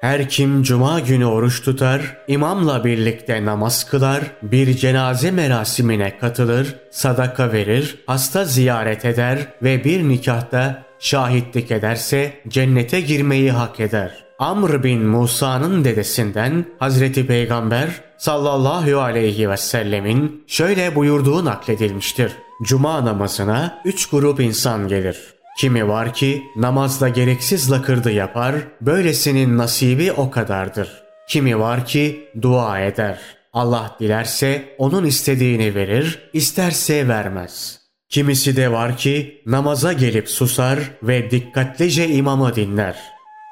Her 0.00 0.28
kim 0.28 0.62
cuma 0.62 1.00
günü 1.00 1.24
oruç 1.24 1.62
tutar, 1.62 2.16
imamla 2.28 2.84
birlikte 2.84 3.44
namaz 3.44 3.90
kılar, 3.90 4.20
bir 4.42 4.76
cenaze 4.76 5.30
merasimine 5.30 6.18
katılır, 6.18 6.76
sadaka 6.90 7.52
verir, 7.52 7.98
hasta 8.06 8.44
ziyaret 8.44 9.04
eder 9.04 9.38
ve 9.62 9.84
bir 9.84 10.08
nikahta 10.08 10.82
şahitlik 10.98 11.70
ederse 11.70 12.32
cennete 12.48 13.00
girmeyi 13.00 13.50
hak 13.50 13.80
eder. 13.80 14.24
Amr 14.38 14.82
bin 14.82 15.02
Musa'nın 15.02 15.84
dedesinden 15.84 16.64
Hazreti 16.78 17.26
Peygamber 17.26 17.88
sallallahu 18.18 19.00
aleyhi 19.00 19.50
ve 19.50 19.56
sellemin 19.56 20.44
şöyle 20.46 20.94
buyurduğu 20.94 21.44
nakledilmiştir. 21.44 22.32
Cuma 22.62 23.04
namazına 23.04 23.82
üç 23.84 24.06
grup 24.06 24.40
insan 24.40 24.88
gelir. 24.88 25.37
Kimi 25.58 25.88
var 25.88 26.14
ki 26.14 26.42
namazda 26.56 27.08
gereksiz 27.08 27.70
lakırdı 27.70 28.10
yapar, 28.10 28.54
böylesinin 28.80 29.58
nasibi 29.58 30.12
o 30.12 30.30
kadardır. 30.30 30.88
Kimi 31.28 31.58
var 31.58 31.86
ki 31.86 32.28
dua 32.42 32.80
eder. 32.80 33.18
Allah 33.52 33.96
dilerse 34.00 34.74
onun 34.78 35.04
istediğini 35.04 35.74
verir, 35.74 36.30
isterse 36.32 37.08
vermez. 37.08 37.80
Kimisi 38.08 38.56
de 38.56 38.72
var 38.72 38.96
ki 38.96 39.42
namaza 39.46 39.92
gelip 39.92 40.30
susar 40.30 40.78
ve 41.02 41.30
dikkatlice 41.30 42.08
imamı 42.08 42.54
dinler. 42.54 42.96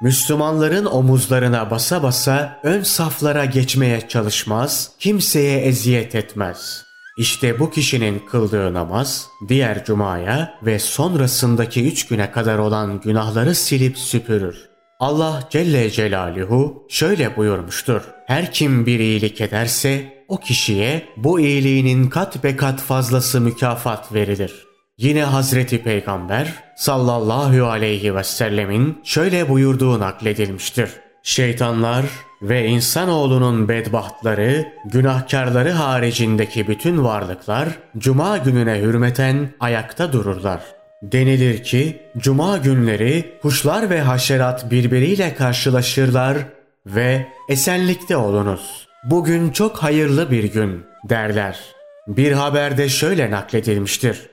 Müslümanların 0.01 0.85
omuzlarına 0.85 1.71
basa 1.71 2.03
basa 2.03 2.59
ön 2.63 2.83
saflara 2.83 3.45
geçmeye 3.45 4.07
çalışmaz, 4.07 4.91
kimseye 4.99 5.59
eziyet 5.59 6.15
etmez.'' 6.15 6.86
İşte 7.17 7.59
bu 7.59 7.71
kişinin 7.71 8.19
kıldığı 8.19 8.73
namaz 8.73 9.29
diğer 9.47 9.85
cumaya 9.85 10.59
ve 10.63 10.79
sonrasındaki 10.79 11.87
üç 11.87 12.07
güne 12.07 12.31
kadar 12.31 12.57
olan 12.57 13.01
günahları 13.01 13.55
silip 13.55 13.97
süpürür. 13.97 14.69
Allah 14.99 15.43
Celle 15.49 15.89
Celaluhu 15.89 16.85
şöyle 16.89 17.37
buyurmuştur. 17.37 18.01
Her 18.25 18.51
kim 18.51 18.85
bir 18.85 18.99
iyilik 18.99 19.41
ederse 19.41 20.23
o 20.27 20.37
kişiye 20.39 21.09
bu 21.17 21.39
iyiliğinin 21.39 22.09
kat 22.09 22.43
be 22.43 22.55
kat 22.55 22.81
fazlası 22.81 23.41
mükafat 23.41 24.13
verilir. 24.13 24.67
Yine 24.97 25.23
Hazreti 25.23 25.83
Peygamber 25.83 26.63
sallallahu 26.75 27.67
aleyhi 27.67 28.15
ve 28.15 28.23
sellemin 28.23 29.01
şöyle 29.03 29.49
buyurduğu 29.49 29.99
nakledilmiştir. 29.99 30.89
Şeytanlar 31.23 32.05
ve 32.41 32.67
insanoğlunun 32.67 33.69
bedbahtları, 33.69 34.67
günahkarları 34.85 35.71
haricindeki 35.71 36.67
bütün 36.67 37.03
varlıklar 37.03 37.69
cuma 37.97 38.37
gününe 38.37 38.79
hürmeten 38.81 39.49
ayakta 39.59 40.13
dururlar. 40.13 40.61
Denilir 41.03 41.63
ki 41.63 42.01
cuma 42.17 42.57
günleri 42.57 43.39
kuşlar 43.41 43.89
ve 43.89 44.01
haşerat 44.01 44.71
birbiriyle 44.71 45.35
karşılaşırlar 45.35 46.37
ve 46.85 47.27
esenlikte 47.49 48.17
olunuz. 48.17 48.87
Bugün 49.03 49.49
çok 49.49 49.77
hayırlı 49.77 50.31
bir 50.31 50.43
gün 50.43 50.85
derler. 51.09 51.59
Bir 52.07 52.31
haberde 52.31 52.89
şöyle 52.89 53.31
nakledilmiştir. 53.31 54.29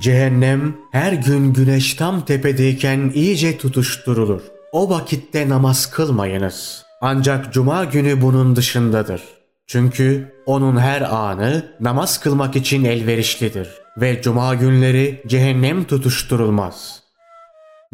Cehennem 0.00 0.76
her 0.92 1.12
gün 1.12 1.52
güneş 1.52 1.94
tam 1.94 2.24
tepedeyken 2.24 3.12
iyice 3.14 3.58
tutuşturulur. 3.58 4.42
O 4.72 4.90
vakitte 4.90 5.48
namaz 5.48 5.90
kılmayınız. 5.90 6.84
Ancak 7.04 7.52
cuma 7.52 7.84
günü 7.84 8.22
bunun 8.22 8.56
dışındadır. 8.56 9.22
Çünkü 9.66 10.32
onun 10.46 10.76
her 10.76 11.00
anı 11.00 11.64
namaz 11.80 12.20
kılmak 12.20 12.56
için 12.56 12.84
elverişlidir 12.84 13.68
ve 13.96 14.22
cuma 14.22 14.54
günleri 14.54 15.22
cehennem 15.26 15.84
tutuşturulmaz. 15.84 17.02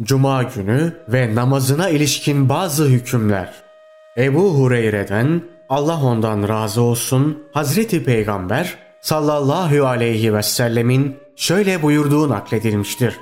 Cuma 0.01 0.43
günü 0.43 0.93
ve 1.07 1.35
namazına 1.35 1.89
ilişkin 1.89 2.49
bazı 2.49 2.85
hükümler. 2.85 3.53
Ebu 4.17 4.53
Hureyre'den 4.53 5.43
Allah 5.69 6.03
ondan 6.03 6.47
razı 6.49 6.81
olsun 6.81 7.43
Hazreti 7.53 8.03
Peygamber 8.03 8.77
sallallahu 9.01 9.85
aleyhi 9.87 10.33
ve 10.33 10.43
sellemin 10.43 11.17
şöyle 11.35 11.81
buyurduğu 11.81 12.29
nakledilmiştir. 12.29 13.15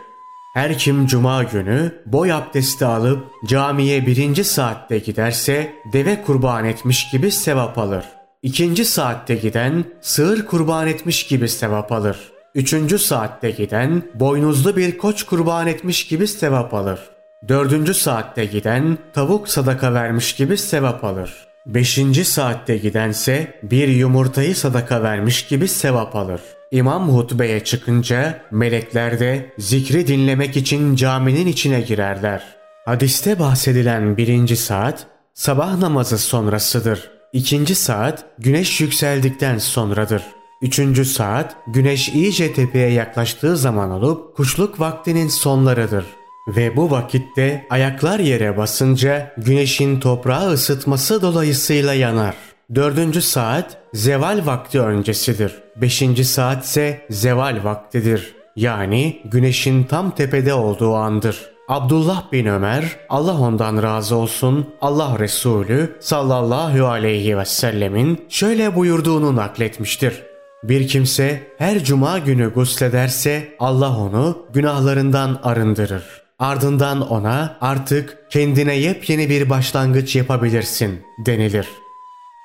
Her 0.57 0.77
kim 0.77 1.07
cuma 1.07 1.43
günü 1.43 1.91
boy 2.05 2.33
abdesti 2.33 2.85
alıp 2.85 3.25
camiye 3.47 4.05
birinci 4.05 4.43
saatte 4.43 4.99
giderse 4.99 5.73
deve 5.93 6.21
kurban 6.21 6.65
etmiş 6.65 7.09
gibi 7.09 7.31
sevap 7.31 7.77
alır. 7.77 8.05
İkinci 8.43 8.85
saatte 8.85 9.35
giden 9.35 9.83
sığır 10.01 10.45
kurban 10.45 10.87
etmiş 10.87 11.27
gibi 11.27 11.49
sevap 11.49 11.91
alır. 11.91 12.17
Üçüncü 12.55 12.99
saatte 12.99 13.51
giden 13.51 14.03
boynuzlu 14.13 14.77
bir 14.77 14.97
koç 14.97 15.23
kurban 15.23 15.67
etmiş 15.67 16.07
gibi 16.07 16.27
sevap 16.27 16.73
alır. 16.73 16.99
Dördüncü 17.47 17.93
saatte 17.93 18.45
giden 18.45 18.97
tavuk 19.13 19.49
sadaka 19.49 19.93
vermiş 19.93 20.35
gibi 20.35 20.57
sevap 20.57 21.03
alır. 21.03 21.47
Beşinci 21.65 22.25
saatte 22.25 22.77
gidense 22.77 23.59
bir 23.63 23.87
yumurtayı 23.87 24.55
sadaka 24.55 25.03
vermiş 25.03 25.47
gibi 25.47 25.67
sevap 25.67 26.15
alır. 26.15 26.41
İmam 26.71 27.09
hutbeye 27.09 27.63
çıkınca 27.63 28.41
melekler 28.51 29.19
de 29.19 29.53
zikri 29.57 30.07
dinlemek 30.07 30.57
için 30.57 30.95
caminin 30.95 31.47
içine 31.47 31.81
girerler. 31.81 32.43
Hadiste 32.85 33.39
bahsedilen 33.39 34.17
birinci 34.17 34.57
saat 34.57 35.07
sabah 35.33 35.77
namazı 35.77 36.17
sonrasıdır. 36.17 37.11
İkinci 37.33 37.75
saat 37.75 38.25
güneş 38.39 38.81
yükseldikten 38.81 39.57
sonradır. 39.57 40.23
Üçüncü 40.61 41.05
saat 41.05 41.55
güneş 41.67 42.09
iyice 42.09 42.53
tepeye 42.53 42.89
yaklaştığı 42.89 43.57
zaman 43.57 43.91
olup 43.91 44.37
kuşluk 44.37 44.79
vaktinin 44.79 45.27
sonlarıdır. 45.27 46.05
Ve 46.47 46.75
bu 46.75 46.91
vakitte 46.91 47.65
ayaklar 47.69 48.19
yere 48.19 48.57
basınca 48.57 49.33
güneşin 49.37 49.99
toprağı 49.99 50.51
ısıtması 50.51 51.21
dolayısıyla 51.21 51.93
yanar. 51.93 52.35
Dördüncü 52.75 53.21
saat 53.21 53.77
zeval 53.93 54.41
vakti 54.45 54.81
öncesidir. 54.81 55.55
Beşinci 55.75 56.25
saat 56.25 56.65
ise 56.65 57.05
zeval 57.09 57.63
vaktidir. 57.63 58.35
Yani 58.55 59.21
güneşin 59.25 59.83
tam 59.83 60.11
tepede 60.11 60.53
olduğu 60.53 60.95
andır. 60.95 61.51
Abdullah 61.67 62.31
bin 62.31 62.45
Ömer, 62.45 62.97
Allah 63.09 63.39
ondan 63.39 63.83
razı 63.83 64.15
olsun, 64.15 64.67
Allah 64.81 65.19
Resulü 65.19 65.97
sallallahu 65.99 66.87
aleyhi 66.87 67.37
ve 67.37 67.45
sellemin 67.45 68.25
şöyle 68.29 68.75
buyurduğunu 68.75 69.35
nakletmiştir. 69.35 70.23
Bir 70.63 70.87
kimse 70.87 71.41
her 71.57 71.83
cuma 71.83 72.19
günü 72.19 72.53
guslederse 72.53 73.47
Allah 73.59 73.97
onu 73.97 74.45
günahlarından 74.53 75.39
arındırır. 75.43 76.03
Ardından 76.39 77.09
ona 77.09 77.57
artık 77.61 78.17
kendine 78.29 78.75
yepyeni 78.75 79.29
bir 79.29 79.49
başlangıç 79.49 80.15
yapabilirsin 80.15 81.01
denilir.'' 81.25 81.86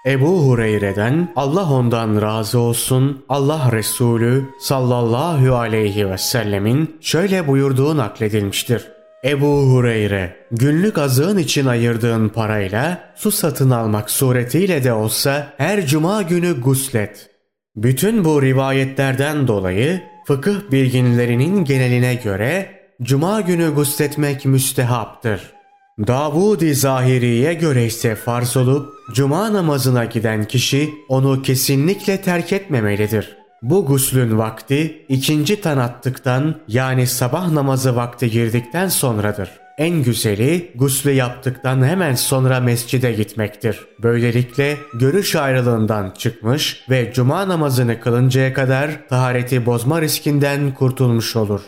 Ebu 0.06 0.46
Hureyre'den 0.46 1.32
Allah 1.36 1.72
ondan 1.72 2.22
razı 2.22 2.58
olsun 2.58 3.24
Allah 3.28 3.72
Resulü 3.72 4.44
sallallahu 4.60 5.54
aleyhi 5.56 6.10
ve 6.10 6.18
sellemin 6.18 6.96
şöyle 7.00 7.48
buyurduğu 7.48 7.96
nakledilmiştir. 7.96 8.88
Ebu 9.24 9.62
Hureyre, 9.72 10.36
günlük 10.52 10.98
azığın 10.98 11.38
için 11.38 11.66
ayırdığın 11.66 12.28
parayla 12.28 13.12
su 13.16 13.30
satın 13.30 13.70
almak 13.70 14.10
suretiyle 14.10 14.84
de 14.84 14.92
olsa 14.92 15.52
her 15.58 15.86
cuma 15.86 16.22
günü 16.22 16.60
guslet. 16.60 17.30
Bütün 17.76 18.24
bu 18.24 18.42
rivayetlerden 18.42 19.48
dolayı 19.48 20.02
fıkıh 20.26 20.70
bilginlerinin 20.72 21.64
geneline 21.64 22.14
göre 22.14 22.70
cuma 23.02 23.40
günü 23.40 23.74
gusletmek 23.74 24.44
müstehaptır. 24.44 25.61
Davud-i 25.98 26.74
Zahiri'ye 26.74 27.54
göre 27.54 27.86
ise 27.86 28.14
farz 28.14 28.56
olup 28.56 28.94
cuma 29.14 29.52
namazına 29.52 30.04
giden 30.04 30.44
kişi 30.44 30.94
onu 31.08 31.42
kesinlikle 31.42 32.20
terk 32.20 32.52
etmemelidir. 32.52 33.36
Bu 33.62 33.86
guslün 33.86 34.38
vakti 34.38 35.06
ikinci 35.08 35.60
tanattıktan 35.60 36.60
yani 36.68 37.06
sabah 37.06 37.50
namazı 37.50 37.96
vakti 37.96 38.30
girdikten 38.30 38.88
sonradır. 38.88 39.50
En 39.78 40.02
güzeli 40.02 40.72
guslü 40.74 41.10
yaptıktan 41.10 41.84
hemen 41.84 42.14
sonra 42.14 42.60
mescide 42.60 43.12
gitmektir. 43.12 43.80
Böylelikle 44.02 44.76
görüş 44.94 45.36
ayrılığından 45.36 46.10
çıkmış 46.18 46.84
ve 46.90 47.12
cuma 47.12 47.48
namazını 47.48 48.00
kılıncaya 48.00 48.54
kadar 48.54 49.08
tahareti 49.08 49.66
bozma 49.66 50.02
riskinden 50.02 50.74
kurtulmuş 50.74 51.36
olur. 51.36 51.60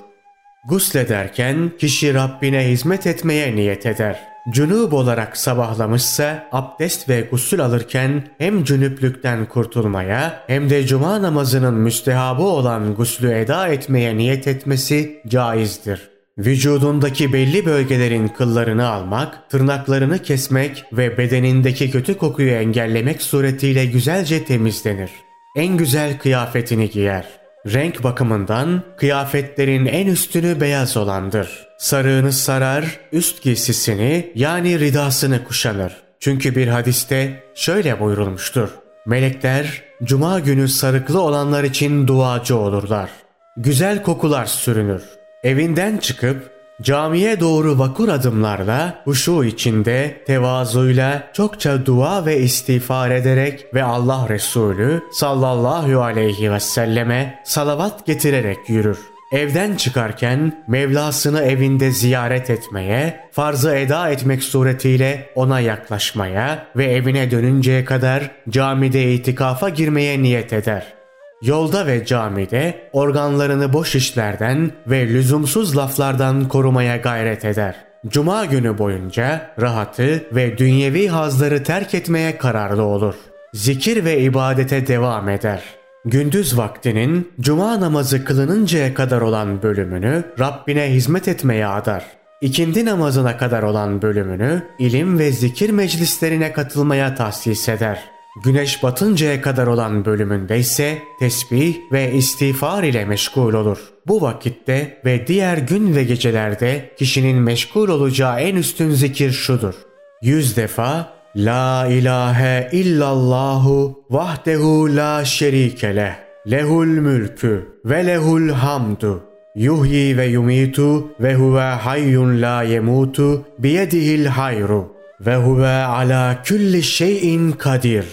Guslederken 0.68 1.70
kişi 1.78 2.14
Rabbine 2.14 2.68
hizmet 2.68 3.06
etmeye 3.06 3.56
niyet 3.56 3.86
eder. 3.86 4.20
Cünüp 4.50 4.92
olarak 4.92 5.36
sabahlamışsa 5.36 6.48
abdest 6.52 7.08
ve 7.08 7.20
gusül 7.30 7.60
alırken 7.60 8.24
hem 8.38 8.64
cünüplükten 8.64 9.46
kurtulmaya 9.46 10.44
hem 10.46 10.70
de 10.70 10.86
cuma 10.86 11.22
namazının 11.22 11.74
müstehabı 11.74 12.42
olan 12.42 12.94
guslü 12.94 13.30
eda 13.30 13.68
etmeye 13.68 14.16
niyet 14.16 14.48
etmesi 14.48 15.20
caizdir. 15.28 16.10
Vücudundaki 16.38 17.32
belli 17.32 17.66
bölgelerin 17.66 18.28
kıllarını 18.28 18.88
almak, 18.88 19.50
tırnaklarını 19.50 20.18
kesmek 20.18 20.84
ve 20.92 21.18
bedenindeki 21.18 21.90
kötü 21.90 22.18
kokuyu 22.18 22.50
engellemek 22.50 23.22
suretiyle 23.22 23.86
güzelce 23.86 24.44
temizlenir. 24.44 25.10
En 25.56 25.76
güzel 25.76 26.18
kıyafetini 26.18 26.90
giyer. 26.90 27.43
Renk 27.66 28.02
bakımından 28.02 28.82
kıyafetlerin 28.96 29.86
en 29.86 30.06
üstünü 30.06 30.60
beyaz 30.60 30.96
olandır. 30.96 31.68
Sarığını 31.78 32.32
sarar, 32.32 32.84
üst 33.12 33.42
giysisini 33.42 34.32
yani 34.34 34.80
ridasını 34.80 35.44
kuşanır. 35.44 35.92
Çünkü 36.20 36.56
bir 36.56 36.68
hadiste 36.68 37.42
şöyle 37.54 38.00
buyurulmuştur. 38.00 38.68
Melekler 39.06 39.82
cuma 40.02 40.40
günü 40.40 40.68
sarıklı 40.68 41.20
olanlar 41.20 41.64
için 41.64 42.06
duacı 42.08 42.56
olurlar. 42.56 43.10
Güzel 43.56 44.02
kokular 44.02 44.46
sürünür. 44.46 45.02
Evinden 45.44 45.96
çıkıp 45.96 46.53
Camiye 46.82 47.40
doğru 47.40 47.78
vakur 47.78 48.08
adımlarla, 48.08 49.02
huşu 49.04 49.44
içinde, 49.44 50.22
tevazuyla, 50.26 51.30
çokça 51.32 51.86
dua 51.86 52.26
ve 52.26 52.38
istiğfar 52.38 53.10
ederek 53.10 53.66
ve 53.74 53.84
Allah 53.84 54.26
Resulü 54.28 55.02
sallallahu 55.12 56.02
aleyhi 56.02 56.52
ve 56.52 56.60
selleme 56.60 57.42
salavat 57.44 58.06
getirerek 58.06 58.58
yürür. 58.68 58.98
Evden 59.32 59.76
çıkarken 59.76 60.64
Mevlasını 60.68 61.40
evinde 61.40 61.90
ziyaret 61.90 62.50
etmeye, 62.50 63.20
farzı 63.32 63.76
eda 63.76 64.10
etmek 64.10 64.42
suretiyle 64.42 65.30
ona 65.34 65.60
yaklaşmaya 65.60 66.66
ve 66.76 66.84
evine 66.84 67.30
dönünceye 67.30 67.84
kadar 67.84 68.30
camide 68.50 69.12
itikafa 69.12 69.68
girmeye 69.68 70.22
niyet 70.22 70.52
eder. 70.52 71.03
Yolda 71.44 71.86
ve 71.86 72.06
camide 72.06 72.88
organlarını 72.92 73.72
boş 73.72 73.94
işlerden 73.94 74.72
ve 74.86 75.08
lüzumsuz 75.08 75.76
laflardan 75.76 76.48
korumaya 76.48 76.96
gayret 76.96 77.44
eder. 77.44 77.76
Cuma 78.08 78.44
günü 78.44 78.78
boyunca 78.78 79.50
rahatı 79.60 80.24
ve 80.32 80.58
dünyevi 80.58 81.08
hazları 81.08 81.62
terk 81.62 81.94
etmeye 81.94 82.38
kararlı 82.38 82.82
olur. 82.82 83.14
Zikir 83.54 84.04
ve 84.04 84.20
ibadete 84.20 84.86
devam 84.86 85.28
eder. 85.28 85.62
Gündüz 86.04 86.58
vaktinin 86.58 87.32
cuma 87.40 87.80
namazı 87.80 88.24
kılınıncaya 88.24 88.94
kadar 88.94 89.20
olan 89.20 89.62
bölümünü 89.62 90.24
Rabbine 90.38 90.90
hizmet 90.90 91.28
etmeye 91.28 91.66
adar. 91.66 92.04
İkindi 92.40 92.84
namazına 92.84 93.36
kadar 93.36 93.62
olan 93.62 94.02
bölümünü 94.02 94.62
ilim 94.78 95.18
ve 95.18 95.30
zikir 95.30 95.70
meclislerine 95.70 96.52
katılmaya 96.52 97.14
tahsis 97.14 97.68
eder. 97.68 98.13
Güneş 98.42 98.82
batıncaya 98.82 99.40
kadar 99.40 99.66
olan 99.66 100.04
bölümünde 100.04 100.58
ise 100.58 100.98
tesbih 101.18 101.76
ve 101.92 102.12
istiğfar 102.12 102.82
ile 102.82 103.04
meşgul 103.04 103.54
olur. 103.54 103.78
Bu 104.06 104.22
vakitte 104.22 105.00
ve 105.04 105.26
diğer 105.26 105.58
gün 105.58 105.96
ve 105.96 106.04
gecelerde 106.04 106.90
kişinin 106.98 107.36
meşgul 107.36 107.88
olacağı 107.88 108.40
en 108.40 108.56
üstün 108.56 108.90
zikir 108.90 109.32
şudur. 109.32 109.74
Yüz 110.22 110.56
defa 110.56 111.12
La 111.36 111.86
ilahe 111.86 112.68
illallahu 112.72 114.04
vahdehu 114.10 114.96
la 114.96 115.24
şerike 115.24 115.96
leh. 115.96 116.14
Lehul 116.50 116.86
mülkü 116.86 117.68
ve 117.84 118.06
lehul 118.06 118.48
hamdu. 118.48 119.22
Yuhyi 119.54 120.16
ve 120.16 120.26
yumitu 120.26 121.08
ve 121.20 121.34
huve 121.34 121.60
hayyun 121.60 122.42
la 122.42 122.62
yemutu 122.62 123.44
biyedihil 123.58 124.26
hayru 124.26 124.93
ve 125.26 125.36
huve 125.36 125.84
ala 125.84 126.42
külli 126.42 126.82
şeyin 126.82 127.52
kadir. 127.52 128.06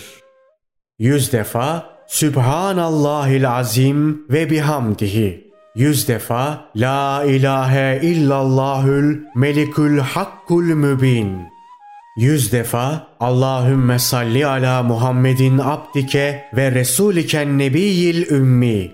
Yüz 0.99 1.31
defa 1.31 1.91
Sübhanallahil 2.07 3.49
azim 3.49 4.27
ve 4.29 4.49
bihamdihi. 4.49 5.51
Yüz 5.75 6.07
defa 6.07 6.65
La 6.75 7.23
ilahe 7.23 7.99
illallahül 8.03 9.19
melikül 9.35 9.99
hakkul 9.99 10.63
mübin. 10.63 11.37
Yüz 12.17 12.51
defa 12.51 13.07
Allahümme 13.19 13.99
salli 13.99 14.45
ala 14.45 14.83
Muhammedin 14.83 15.57
abdike 15.57 16.45
ve 16.53 16.71
resuliken 16.71 17.57
nebiyyil 17.57 18.31
ümmi. 18.31 18.91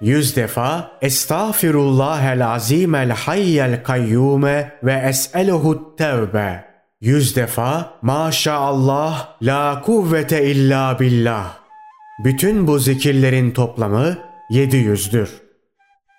Yüz 0.00 0.36
defa 0.36 0.90
Estağfirullahel 1.02 2.46
azimel 2.46 3.10
hayyel 3.10 3.82
kayyume 3.82 4.72
ve 4.82 5.02
es'eluhut 5.08 5.98
tevbe. 5.98 6.67
Yüz 7.00 7.36
defa 7.36 7.98
maşallah 8.02 9.36
la 9.42 9.82
kuvvete 9.82 10.50
illa 10.50 11.00
billah. 11.00 11.58
Bütün 12.24 12.66
bu 12.66 12.78
zikirlerin 12.78 13.50
toplamı 13.50 14.18
yedi 14.50 14.76
yüzdür. 14.76 15.30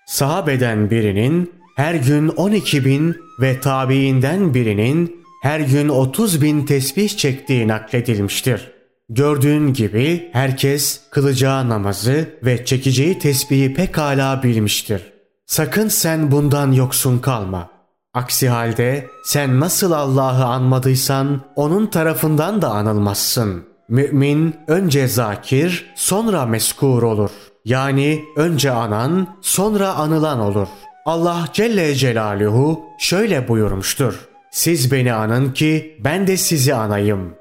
Sahabeden 0.08 0.90
birinin 0.90 1.54
her 1.76 1.94
gün 1.96 2.28
12 2.28 2.86
bin 2.86 3.16
ve 3.42 3.60
tabiinden 3.60 4.54
birinin 4.54 5.26
her 5.44 5.60
gün 5.60 5.90
30 5.90 6.42
bin 6.42 6.66
tesbih 6.66 7.18
çektiği 7.18 7.68
nakledilmiştir. 7.68 8.72
Gördüğün 9.10 9.74
gibi 9.74 10.30
herkes 10.34 11.02
kılacağı 11.12 11.70
namazı 11.70 12.30
ve 12.44 12.66
çekeceği 12.66 13.20
tesbihi 13.20 13.74
pekala 13.74 14.44
bilmiştir. 14.44 15.02
Sakın 15.46 15.88
sen 15.88 16.32
bundan 16.32 16.72
yoksun 16.72 17.20
kalma.'' 17.20 17.79
Aksi 18.20 18.50
halde 18.50 19.08
sen 19.24 19.60
nasıl 19.60 19.92
Allah'ı 19.92 20.46
anmadıysan 20.46 21.42
onun 21.56 21.88
tarafından 21.88 22.62
da 22.62 22.70
anılmazsın. 22.70 23.64
Mümin 23.90 24.56
önce 24.68 25.08
zakir 25.08 25.92
sonra 25.96 26.46
meskur 26.46 27.04
olur. 27.04 27.30
Yani 27.66 28.26
önce 28.36 28.72
anan 28.72 29.28
sonra 29.42 29.94
anılan 29.94 30.40
olur. 30.40 30.68
Allah 31.06 31.46
Celle 31.54 31.96
Celaluhu 31.96 32.80
şöyle 33.00 33.48
buyurmuştur. 33.48 34.28
Siz 34.52 34.92
beni 34.92 35.14
anın 35.14 35.54
ki 35.54 35.98
ben 36.04 36.28
de 36.28 36.38
sizi 36.38 36.76
anayım. 36.76 37.36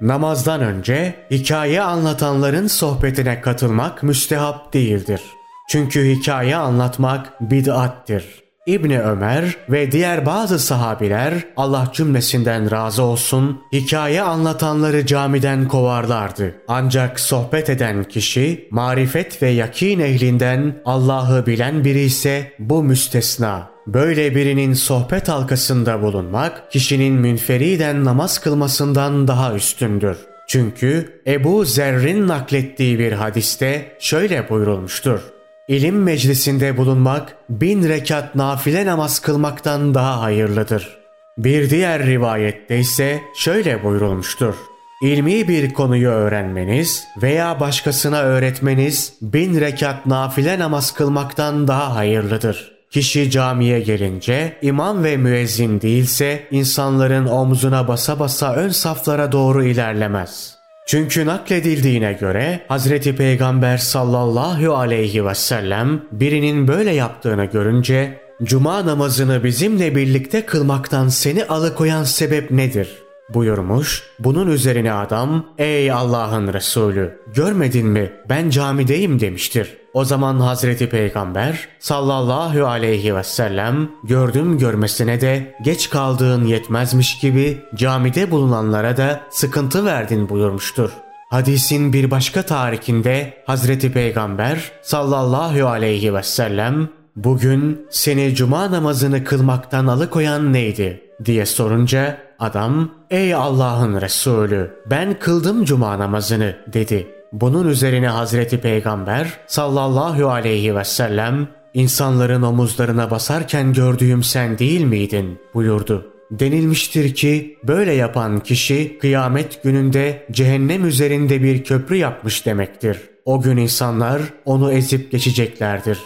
Namazdan 0.00 0.60
önce 0.60 1.14
hikaye 1.30 1.82
anlatanların 1.82 2.66
sohbetine 2.66 3.40
katılmak 3.40 4.02
müstehap 4.02 4.72
değildir. 4.72 5.22
Çünkü 5.70 6.04
hikaye 6.04 6.56
anlatmak 6.56 7.40
bid'attir. 7.40 8.47
İbni 8.68 9.00
Ömer 9.00 9.56
ve 9.70 9.92
diğer 9.92 10.26
bazı 10.26 10.58
sahabiler 10.58 11.34
Allah 11.56 11.90
cümlesinden 11.92 12.70
razı 12.70 13.02
olsun 13.02 13.60
hikaye 13.72 14.22
anlatanları 14.22 15.06
camiden 15.06 15.68
kovarlardı. 15.68 16.54
Ancak 16.68 17.20
sohbet 17.20 17.70
eden 17.70 18.04
kişi 18.04 18.68
marifet 18.70 19.42
ve 19.42 19.48
yakin 19.48 20.00
ehlinden 20.00 20.82
Allah'ı 20.84 21.46
bilen 21.46 21.84
biri 21.84 22.00
ise 22.00 22.52
bu 22.58 22.82
müstesna. 22.82 23.70
Böyle 23.86 24.34
birinin 24.34 24.72
sohbet 24.72 25.28
halkasında 25.28 26.02
bulunmak 26.02 26.72
kişinin 26.72 27.14
münferiden 27.14 28.04
namaz 28.04 28.38
kılmasından 28.38 29.28
daha 29.28 29.54
üstündür. 29.54 30.16
Çünkü 30.48 31.20
Ebu 31.26 31.64
Zerrin 31.64 32.28
naklettiği 32.28 32.98
bir 32.98 33.12
hadiste 33.12 33.96
şöyle 34.00 34.48
buyurulmuştur. 34.48 35.37
İlim 35.68 36.02
meclisinde 36.02 36.76
bulunmak 36.76 37.36
bin 37.48 37.88
rekat 37.88 38.34
nafile 38.34 38.86
namaz 38.86 39.18
kılmaktan 39.18 39.94
daha 39.94 40.20
hayırlıdır. 40.20 40.98
Bir 41.38 41.70
diğer 41.70 42.06
rivayette 42.06 42.78
ise 42.78 43.20
şöyle 43.36 43.84
buyurulmuştur. 43.84 44.54
İlmi 45.02 45.48
bir 45.48 45.72
konuyu 45.72 46.08
öğrenmeniz 46.08 47.04
veya 47.22 47.60
başkasına 47.60 48.20
öğretmeniz 48.20 49.12
bin 49.22 49.60
rekat 49.60 50.06
nafile 50.06 50.58
namaz 50.58 50.94
kılmaktan 50.94 51.68
daha 51.68 51.96
hayırlıdır. 51.96 52.72
Kişi 52.90 53.30
camiye 53.30 53.80
gelince 53.80 54.56
imam 54.62 55.04
ve 55.04 55.16
müezzin 55.16 55.80
değilse 55.80 56.48
insanların 56.50 57.26
omzuna 57.26 57.88
basa 57.88 58.18
basa 58.18 58.54
ön 58.54 58.68
saflara 58.68 59.32
doğru 59.32 59.64
ilerlemez.'' 59.64 60.57
Çünkü 60.88 61.26
nakledildiğine 61.26 62.12
göre 62.12 62.60
Hazreti 62.68 63.16
Peygamber 63.16 63.78
sallallahu 63.78 64.76
aleyhi 64.76 65.26
ve 65.26 65.34
sellem 65.34 66.02
birinin 66.12 66.68
böyle 66.68 66.90
yaptığını 66.94 67.44
görünce 67.44 68.20
Cuma 68.42 68.86
namazını 68.86 69.44
bizimle 69.44 69.96
birlikte 69.96 70.46
kılmaktan 70.46 71.08
seni 71.08 71.44
alıkoyan 71.44 72.04
sebep 72.04 72.50
nedir? 72.50 73.07
Buyurmuş. 73.34 74.02
Bunun 74.18 74.46
üzerine 74.46 74.92
adam 74.92 75.46
ey 75.58 75.92
Allah'ın 75.92 76.52
Resulü 76.52 77.18
görmedin 77.34 77.86
mi 77.86 78.12
ben 78.28 78.50
camideyim 78.50 79.20
demiştir. 79.20 79.76
O 79.94 80.04
zaman 80.04 80.40
Hazreti 80.40 80.88
Peygamber 80.88 81.68
sallallahu 81.78 82.66
aleyhi 82.66 83.16
ve 83.16 83.24
sellem 83.24 83.90
gördüm 84.04 84.58
görmesine 84.58 85.20
de 85.20 85.54
geç 85.62 85.90
kaldığın 85.90 86.44
yetmezmiş 86.44 87.18
gibi 87.18 87.58
camide 87.74 88.30
bulunanlara 88.30 88.96
da 88.96 89.20
sıkıntı 89.30 89.84
verdin 89.84 90.28
buyurmuştur. 90.28 90.90
Hadisin 91.30 91.92
bir 91.92 92.10
başka 92.10 92.42
tarikinde 92.42 93.34
Hazreti 93.46 93.92
Peygamber 93.92 94.72
sallallahu 94.82 95.68
aleyhi 95.68 96.14
ve 96.14 96.22
sellem 96.22 96.88
bugün 97.16 97.86
seni 97.90 98.34
cuma 98.34 98.70
namazını 98.70 99.24
kılmaktan 99.24 99.86
alıkoyan 99.86 100.52
neydi 100.52 101.02
diye 101.24 101.46
sorunca 101.46 102.27
adam 102.38 102.90
ey 103.10 103.34
Allah'ın 103.34 104.00
Resulü 104.00 104.70
ben 104.86 105.18
kıldım 105.18 105.64
cuma 105.64 105.98
namazını 105.98 106.56
dedi. 106.66 107.06
Bunun 107.32 107.68
üzerine 107.68 108.08
Hazreti 108.08 108.60
Peygamber 108.60 109.40
sallallahu 109.46 110.30
aleyhi 110.30 110.76
ve 110.76 110.84
sellem 110.84 111.48
insanların 111.74 112.42
omuzlarına 112.42 113.10
basarken 113.10 113.72
gördüğüm 113.72 114.22
sen 114.22 114.58
değil 114.58 114.84
miydin 114.84 115.38
buyurdu. 115.54 116.12
Denilmiştir 116.30 117.14
ki 117.14 117.58
böyle 117.64 117.92
yapan 117.92 118.40
kişi 118.40 118.98
kıyamet 118.98 119.62
gününde 119.62 120.26
cehennem 120.30 120.86
üzerinde 120.86 121.42
bir 121.42 121.64
köprü 121.64 121.96
yapmış 121.96 122.46
demektir. 122.46 123.00
O 123.24 123.40
gün 123.40 123.56
insanlar 123.56 124.22
onu 124.44 124.72
ezip 124.72 125.12
geçeceklerdir. 125.12 125.98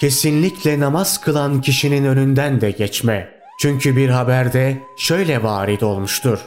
Kesinlikle 0.00 0.80
namaz 0.80 1.20
kılan 1.20 1.60
kişinin 1.60 2.04
önünden 2.04 2.60
de 2.60 2.70
geçme. 2.70 3.33
Çünkü 3.64 3.96
bir 3.96 4.08
haberde 4.08 4.78
şöyle 4.96 5.42
varid 5.42 5.80
olmuştur. 5.80 6.38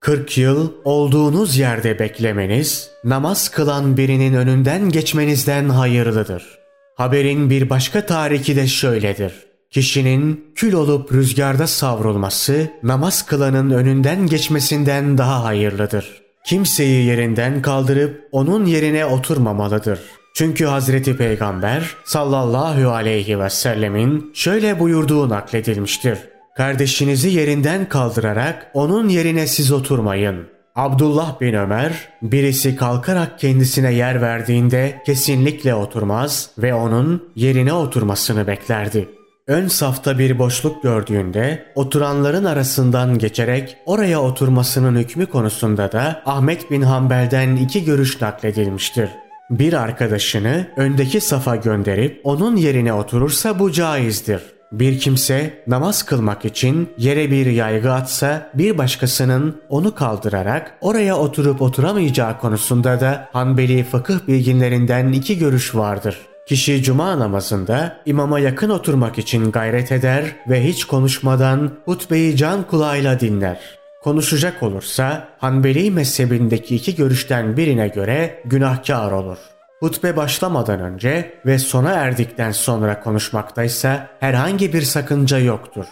40 0.00 0.38
yıl 0.38 0.72
olduğunuz 0.84 1.58
yerde 1.58 1.98
beklemeniz, 1.98 2.90
namaz 3.04 3.48
kılan 3.48 3.96
birinin 3.96 4.34
önünden 4.34 4.88
geçmenizden 4.88 5.68
hayırlıdır. 5.68 6.58
Haberin 6.96 7.50
bir 7.50 7.70
başka 7.70 8.06
tariki 8.06 8.56
de 8.56 8.66
şöyledir. 8.66 9.32
Kişinin 9.70 10.52
kül 10.54 10.72
olup 10.72 11.12
rüzgarda 11.12 11.66
savrulması, 11.66 12.70
namaz 12.82 13.26
kılanın 13.26 13.70
önünden 13.70 14.26
geçmesinden 14.26 15.18
daha 15.18 15.44
hayırlıdır. 15.44 16.22
Kimseyi 16.46 17.06
yerinden 17.06 17.62
kaldırıp 17.62 18.28
onun 18.32 18.66
yerine 18.66 19.06
oturmamalıdır. 19.06 20.00
Çünkü 20.34 20.64
Hazreti 20.64 21.16
Peygamber 21.16 21.96
sallallahu 22.04 22.90
aleyhi 22.90 23.40
ve 23.40 23.50
sellemin 23.50 24.30
şöyle 24.34 24.78
buyurduğu 24.78 25.28
nakledilmiştir. 25.28 26.29
Kardeşinizi 26.60 27.30
yerinden 27.30 27.88
kaldırarak 27.88 28.70
onun 28.74 29.08
yerine 29.08 29.46
siz 29.46 29.72
oturmayın. 29.72 30.46
Abdullah 30.76 31.40
bin 31.40 31.54
Ömer 31.54 32.08
birisi 32.22 32.76
kalkarak 32.76 33.38
kendisine 33.38 33.92
yer 33.92 34.22
verdiğinde 34.22 35.02
kesinlikle 35.06 35.74
oturmaz 35.74 36.50
ve 36.58 36.74
onun 36.74 37.30
yerine 37.36 37.72
oturmasını 37.72 38.46
beklerdi. 38.46 39.08
Ön 39.46 39.68
safta 39.68 40.18
bir 40.18 40.38
boşluk 40.38 40.82
gördüğünde 40.82 41.64
oturanların 41.74 42.44
arasından 42.44 43.18
geçerek 43.18 43.76
oraya 43.86 44.22
oturmasının 44.22 44.98
hükmü 44.98 45.26
konusunda 45.26 45.92
da 45.92 46.22
Ahmet 46.26 46.70
bin 46.70 46.82
Hanbel'den 46.82 47.56
iki 47.56 47.84
görüş 47.84 48.20
nakledilmiştir. 48.20 49.10
Bir 49.50 49.72
arkadaşını 49.72 50.66
öndeki 50.76 51.20
safa 51.20 51.56
gönderip 51.56 52.20
onun 52.24 52.56
yerine 52.56 52.92
oturursa 52.92 53.58
bu 53.58 53.72
caizdir. 53.72 54.59
Bir 54.72 54.98
kimse 54.98 55.64
namaz 55.66 56.02
kılmak 56.02 56.44
için 56.44 56.88
yere 56.98 57.30
bir 57.30 57.46
yaygı 57.46 57.92
atsa 57.92 58.50
bir 58.54 58.78
başkasının 58.78 59.62
onu 59.68 59.94
kaldırarak 59.94 60.74
oraya 60.80 61.16
oturup 61.16 61.62
oturamayacağı 61.62 62.38
konusunda 62.38 63.00
da 63.00 63.28
Hanbeli 63.32 63.84
fıkıh 63.84 64.26
bilginlerinden 64.28 65.12
iki 65.12 65.38
görüş 65.38 65.74
vardır. 65.74 66.18
Kişi 66.46 66.82
cuma 66.82 67.18
namazında 67.18 67.96
imama 68.06 68.38
yakın 68.38 68.70
oturmak 68.70 69.18
için 69.18 69.52
gayret 69.52 69.92
eder 69.92 70.24
ve 70.48 70.64
hiç 70.64 70.84
konuşmadan 70.84 71.70
hutbeyi 71.84 72.36
can 72.36 72.66
kulağıyla 72.66 73.20
dinler. 73.20 73.60
Konuşacak 74.02 74.62
olursa 74.62 75.28
Hanbeli 75.38 75.90
mezhebindeki 75.90 76.76
iki 76.76 76.96
görüşten 76.96 77.56
birine 77.56 77.88
göre 77.88 78.42
günahkar 78.44 79.12
olur. 79.12 79.38
Hutbe 79.80 80.16
başlamadan 80.16 80.80
önce 80.80 81.40
ve 81.46 81.58
sona 81.58 81.90
erdikten 81.92 82.52
sonra 82.52 83.00
konuşmaktaysa 83.00 84.08
herhangi 84.20 84.72
bir 84.72 84.82
sakınca 84.82 85.38
yoktur. 85.38 85.84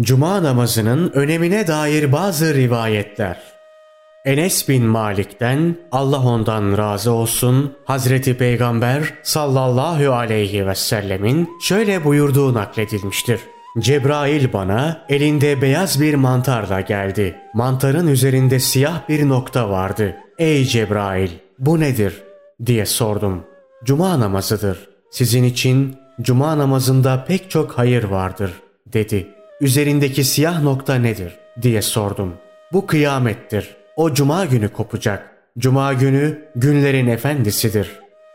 Cuma 0.00 0.42
namazının 0.42 1.10
önemine 1.14 1.66
dair 1.66 2.12
bazı 2.12 2.54
rivayetler. 2.54 3.36
Enes 4.24 4.68
bin 4.68 4.84
Malik'ten 4.84 5.76
Allah 5.92 6.20
ondan 6.20 6.78
razı 6.78 7.12
olsun 7.12 7.76
Hazreti 7.84 8.36
Peygamber 8.36 9.14
sallallahu 9.22 10.12
aleyhi 10.12 10.66
ve 10.66 10.74
sellemin 10.74 11.48
şöyle 11.62 12.04
buyurduğu 12.04 12.54
nakledilmiştir. 12.54 13.40
Cebrail 13.78 14.52
bana 14.52 15.06
elinde 15.08 15.62
beyaz 15.62 16.00
bir 16.00 16.14
mantarla 16.14 16.80
geldi. 16.80 17.36
Mantarın 17.54 18.06
üzerinde 18.06 18.60
siyah 18.60 19.08
bir 19.08 19.28
nokta 19.28 19.70
vardı. 19.70 20.16
Ey 20.38 20.64
Cebrail 20.64 21.47
bu 21.58 21.80
nedir 21.80 22.22
diye 22.66 22.86
sordum. 22.86 23.44
Cuma 23.84 24.20
namazıdır. 24.20 24.88
Sizin 25.10 25.44
için 25.44 25.96
cuma 26.22 26.58
namazında 26.58 27.24
pek 27.24 27.50
çok 27.50 27.78
hayır 27.78 28.04
vardır 28.04 28.52
dedi. 28.86 29.26
Üzerindeki 29.60 30.24
siyah 30.24 30.62
nokta 30.62 30.94
nedir 30.94 31.34
diye 31.62 31.82
sordum. 31.82 32.34
Bu 32.72 32.86
kıyamettir. 32.86 33.76
O 33.96 34.14
cuma 34.14 34.44
günü 34.44 34.68
kopacak. 34.68 35.30
Cuma 35.58 35.92
günü 35.92 36.48
günlerin 36.56 37.06
efendisidir. 37.06 37.90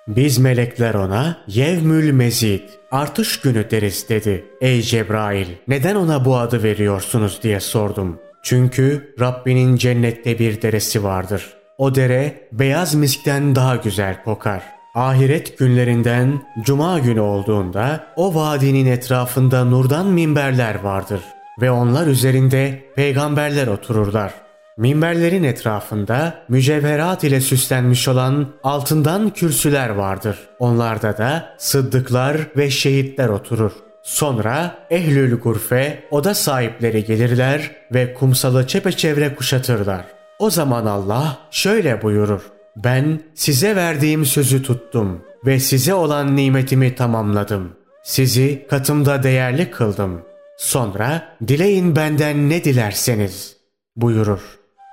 Biz 0.07 0.37
melekler 0.37 0.93
ona 0.93 1.37
yevmül 1.47 2.11
mezid 2.11 2.61
artış 2.91 3.41
günü 3.41 3.71
deriz 3.71 4.09
dedi. 4.09 4.45
Ey 4.61 4.81
Cebrail 4.81 5.47
neden 5.67 5.95
ona 5.95 6.25
bu 6.25 6.37
adı 6.37 6.63
veriyorsunuz 6.63 7.39
diye 7.43 7.59
sordum. 7.59 8.19
Çünkü 8.43 9.15
Rabbinin 9.19 9.75
cennette 9.75 10.39
bir 10.39 10.61
deresi 10.61 11.03
vardır. 11.03 11.53
O 11.83 11.95
dere 11.95 12.47
beyaz 12.51 12.95
miskten 12.95 13.55
daha 13.55 13.75
güzel 13.75 14.23
kokar. 14.23 14.63
Ahiret 14.95 15.57
günlerinden 15.57 16.41
cuma 16.61 16.99
günü 16.99 17.19
olduğunda 17.19 18.03
o 18.15 18.35
vadinin 18.35 18.85
etrafında 18.85 19.65
nurdan 19.65 20.05
minberler 20.07 20.75
vardır 20.75 21.21
ve 21.61 21.71
onlar 21.71 22.07
üzerinde 22.07 22.83
peygamberler 22.95 23.67
otururlar. 23.67 24.33
Minberlerin 24.77 25.43
etrafında 25.43 26.33
mücevherat 26.49 27.23
ile 27.23 27.41
süslenmiş 27.41 28.07
olan 28.07 28.47
altından 28.63 29.29
kürsüler 29.29 29.89
vardır. 29.89 30.39
Onlarda 30.59 31.17
da 31.17 31.55
sıddıklar 31.57 32.37
ve 32.57 32.69
şehitler 32.69 33.29
oturur. 33.29 33.71
Sonra 34.03 34.75
ehlül 34.89 35.39
gurfe 35.39 36.03
oda 36.11 36.33
sahipleri 36.33 37.05
gelirler 37.05 37.71
ve 37.93 38.13
kumsalı 38.13 38.67
çepeçevre 38.67 39.35
kuşatırlar. 39.35 40.12
O 40.43 40.49
zaman 40.49 40.85
Allah 40.85 41.37
şöyle 41.51 42.01
buyurur. 42.01 42.41
Ben 42.75 43.21
size 43.35 43.75
verdiğim 43.75 44.25
sözü 44.25 44.63
tuttum 44.63 45.21
ve 45.45 45.59
size 45.59 45.93
olan 45.93 46.35
nimetimi 46.35 46.95
tamamladım. 46.95 47.75
Sizi 48.03 48.67
katımda 48.69 49.23
değerli 49.23 49.71
kıldım. 49.71 50.21
Sonra 50.57 51.35
dileyin 51.47 51.95
benden 51.95 52.49
ne 52.49 52.63
dilerseniz 52.63 53.57
buyurur. 53.95 54.39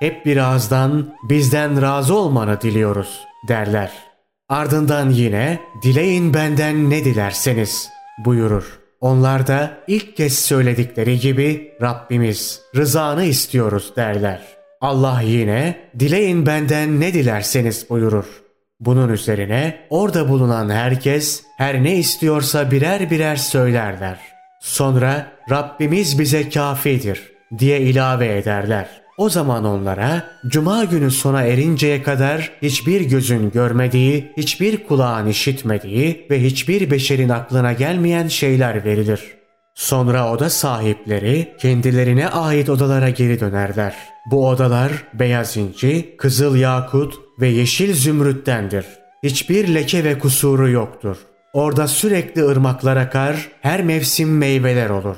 Hep 0.01 0.27
bir 0.27 0.37
ağızdan 0.37 1.15
bizden 1.29 1.83
razı 1.83 2.15
olmanı 2.15 2.61
diliyoruz 2.61 3.21
derler. 3.49 3.93
Ardından 4.49 5.11
yine 5.11 5.61
dileyin 5.83 6.35
benden 6.35 6.91
ne 6.91 7.05
dilerseniz 7.05 7.89
buyurur. 8.25 8.79
Onlar 9.01 9.47
da 9.47 9.71
ilk 9.87 10.17
kez 10.17 10.39
söyledikleri 10.39 11.19
gibi 11.19 11.73
Rabbimiz 11.83 12.61
rızanı 12.77 13.25
istiyoruz 13.25 13.93
derler.'' 13.97 14.60
Allah 14.81 15.21
yine 15.21 15.77
dileyin 15.99 16.47
benden 16.47 17.01
ne 17.01 17.15
dilerseniz 17.15 17.91
buyurur. 17.91 18.25
Bunun 18.81 19.09
üzerine 19.09 19.87
orada 19.91 20.29
bulunan 20.29 20.71
herkes 20.71 21.43
her 21.57 21.85
ne 21.85 21.97
istiyorsa 21.97 22.71
birer 22.71 23.11
birer 23.11 23.37
söylerler. 23.37 24.19
Sonra 24.61 25.27
Rabbimiz 25.51 26.19
bize 26.19 26.49
kafidir 26.49 27.33
diye 27.59 27.81
ilave 27.81 28.37
ederler. 28.37 29.01
O 29.19 29.29
zaman 29.29 29.65
onlara 29.65 30.25
cuma 30.47 30.85
günü 30.85 31.11
sona 31.11 31.43
erinceye 31.43 32.03
kadar 32.03 32.51
hiçbir 32.63 33.01
gözün 33.01 33.51
görmediği, 33.51 34.33
hiçbir 34.37 34.87
kulağın 34.87 35.27
işitmediği 35.27 36.27
ve 36.31 36.43
hiçbir 36.43 36.91
beşerin 36.91 37.29
aklına 37.29 37.73
gelmeyen 37.73 38.29
şeyler 38.29 38.85
verilir.'' 38.85 39.41
Sonra 39.81 40.33
oda 40.33 40.51
sahipleri 40.51 41.55
kendilerine 41.59 42.29
ait 42.29 42.69
odalara 42.69 43.11
geri 43.11 43.41
dönerler. 43.41 43.95
Bu 44.27 44.49
odalar 44.49 44.93
beyaz 45.15 45.57
inci, 45.57 46.17
kızıl 46.17 46.57
yakut 46.57 47.15
ve 47.41 47.49
yeşil 47.49 47.95
zümrüttendir. 47.95 48.87
Hiçbir 49.23 49.75
leke 49.75 50.05
ve 50.05 50.19
kusuru 50.19 50.71
yoktur. 50.71 51.17
Orada 51.53 51.89
sürekli 51.89 52.45
ırmaklar 52.45 52.97
akar, 52.97 53.49
her 53.61 53.83
mevsim 53.83 54.39
meyveler 54.39 54.91
olur. 54.91 55.17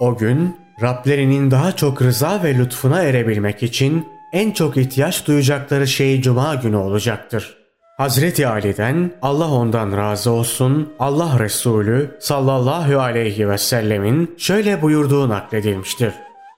O 0.00 0.16
gün 0.16 0.56
Rablerinin 0.82 1.50
daha 1.50 1.72
çok 1.72 2.02
rıza 2.02 2.42
ve 2.42 2.58
lütfuna 2.58 3.02
erebilmek 3.02 3.62
için 3.62 4.08
en 4.32 4.50
çok 4.50 4.76
ihtiyaç 4.76 5.26
duyacakları 5.26 5.88
şey 5.88 6.22
cuma 6.22 6.54
günü 6.54 6.76
olacaktır. 6.76 7.56
Hazreti 7.96 8.46
Ali'den 8.46 9.12
Allah 9.22 9.50
ondan 9.50 9.96
razı 9.96 10.30
olsun 10.30 10.92
Allah 10.98 11.38
Resulü 11.38 12.16
sallallahu 12.20 13.00
aleyhi 13.00 13.48
ve 13.48 13.58
sellemin 13.58 14.34
şöyle 14.38 14.82
buyurduğu 14.82 15.28
nakledilmiştir. 15.28 16.12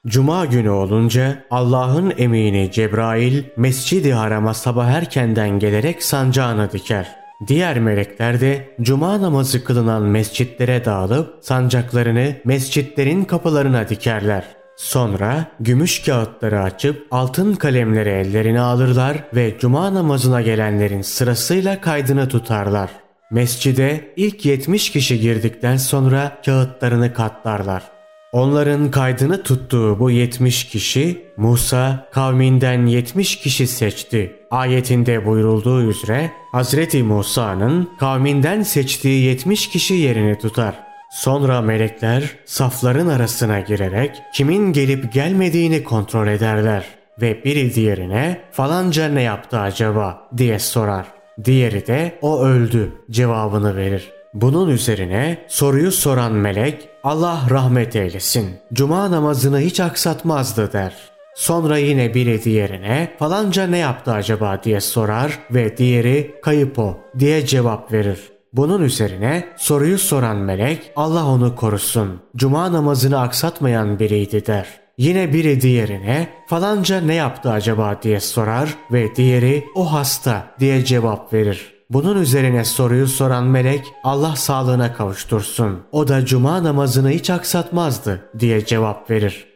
Cuma 0.07 0.45
günü 0.45 0.71
olunca 0.71 1.45
Allah'ın 1.51 2.13
emini 2.19 2.71
Cebrail 2.73 3.45
Mescid-i 3.57 4.13
Haram'a 4.13 4.55
sabah 4.55 4.87
erkenden 4.87 5.59
gelerek 5.59 6.03
sancağını 6.03 6.73
diker. 6.73 7.17
Diğer 7.47 7.81
melekler 7.81 8.41
de 8.41 8.77
cuma 8.83 9.23
namazı 9.23 9.65
kılınan 9.65 10.03
mescitlere 10.03 10.85
dağılıp 10.85 11.45
sancaklarını 11.45 12.35
mescitlerin 12.45 13.25
kapılarına 13.25 13.89
dikerler. 13.89 14.45
Sonra 14.77 15.47
gümüş 15.61 16.03
kağıtları 16.03 16.63
açıp 16.63 17.07
altın 17.11 17.55
kalemleri 17.55 18.09
ellerine 18.09 18.61
alırlar 18.61 19.17
ve 19.35 19.59
cuma 19.59 19.95
namazına 19.95 20.43
gelenlerin 20.43 21.03
sırasıyla 21.03 21.81
kaydını 21.81 22.29
tutarlar. 22.29 22.91
Mescide 23.31 24.13
ilk 24.17 24.45
70 24.45 24.91
kişi 24.91 25.21
girdikten 25.21 25.77
sonra 25.77 26.39
kağıtlarını 26.45 27.13
katlarlar. 27.13 27.98
Onların 28.33 28.91
kaydını 28.91 29.43
tuttuğu 29.43 29.99
bu 29.99 30.11
70 30.11 30.65
kişi 30.65 31.25
Musa 31.37 32.09
kavminden 32.13 32.87
70 32.87 33.37
kişi 33.37 33.67
seçti. 33.67 34.37
Ayetinde 34.51 35.27
buyurulduğu 35.27 35.83
üzere 35.83 36.31
Hazreti 36.53 37.03
Musa'nın 37.03 37.91
kavminden 38.01 38.63
seçtiği 38.63 39.25
70 39.25 39.69
kişi 39.69 39.95
yerini 39.95 40.39
tutar. 40.39 40.75
Sonra 41.11 41.61
melekler 41.61 42.37
safların 42.45 43.09
arasına 43.09 43.61
girerek 43.61 44.17
kimin 44.35 44.73
gelip 44.73 45.13
gelmediğini 45.13 45.85
kontrol 45.85 46.27
ederler 46.27 46.85
ve 47.21 47.45
biri 47.45 47.75
diğerine 47.75 48.41
falanca 48.53 49.09
ne 49.09 49.23
yaptı 49.23 49.59
acaba 49.59 50.29
diye 50.37 50.59
sorar. 50.59 51.07
Diğeri 51.45 51.87
de 51.87 52.19
o 52.23 52.41
öldü 52.41 52.93
cevabını 53.11 53.77
verir. 53.77 54.18
Bunun 54.41 54.69
üzerine 54.69 55.39
soruyu 55.49 55.93
soran 55.93 56.33
melek 56.33 56.89
Allah 57.05 57.41
rahmet 57.51 57.97
eylesin. 57.97 58.57
Cuma 58.73 59.11
namazını 59.11 59.61
hiç 59.61 59.81
aksatmazdı 59.81 60.73
der. 60.73 60.95
Sonra 61.35 61.79
yine 61.79 62.15
biri 62.15 62.45
diğerine 62.45 63.13
falanca 63.19 63.67
ne 63.67 63.79
yaptı 63.79 64.13
acaba 64.13 64.63
diye 64.63 64.81
sorar 64.81 65.39
ve 65.51 65.77
diğeri 65.77 66.35
kayıp 66.43 66.79
o 66.79 66.97
diye 67.19 67.47
cevap 67.47 67.93
verir. 67.93 68.19
Bunun 68.53 68.83
üzerine 68.83 69.49
soruyu 69.57 69.99
soran 69.99 70.37
melek 70.37 70.93
Allah 70.97 71.27
onu 71.27 71.57
korusun. 71.57 72.21
Cuma 72.37 72.73
namazını 72.73 73.21
aksatmayan 73.21 73.99
biriydi 73.99 74.47
der. 74.47 74.67
Yine 74.99 75.33
biri 75.33 75.61
diğerine 75.61 76.29
falanca 76.47 77.01
ne 77.01 77.15
yaptı 77.15 77.51
acaba 77.51 78.03
diye 78.03 78.21
sorar 78.21 78.75
ve 78.93 79.17
diğeri 79.17 79.65
o 79.75 79.93
hasta 79.93 80.47
diye 80.61 80.85
cevap 80.85 81.33
verir. 81.33 81.78
Bunun 81.91 82.23
üzerine 82.23 82.65
soruyu 82.65 83.07
soran 83.07 83.45
melek 83.45 83.85
Allah 84.05 84.37
sağlığına 84.37 84.95
kavuştursun. 84.95 85.83
O 85.93 86.09
da 86.09 86.25
cuma 86.27 86.65
namazını 86.65 87.11
hiç 87.11 87.31
aksatmazdı 87.31 88.31
diye 88.39 88.65
cevap 88.65 89.11
verir. 89.11 89.47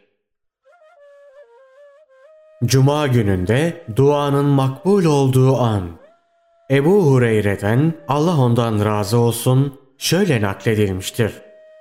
Cuma 2.65 3.07
gününde 3.07 3.85
duanın 3.95 4.45
makbul 4.45 5.05
olduğu 5.05 5.57
an. 5.57 5.89
Ebu 6.71 7.05
Hureyre'den 7.05 7.93
Allah 8.07 8.37
ondan 8.37 8.85
razı 8.85 9.17
olsun 9.17 9.79
şöyle 9.97 10.41
nakledilmiştir. 10.41 11.33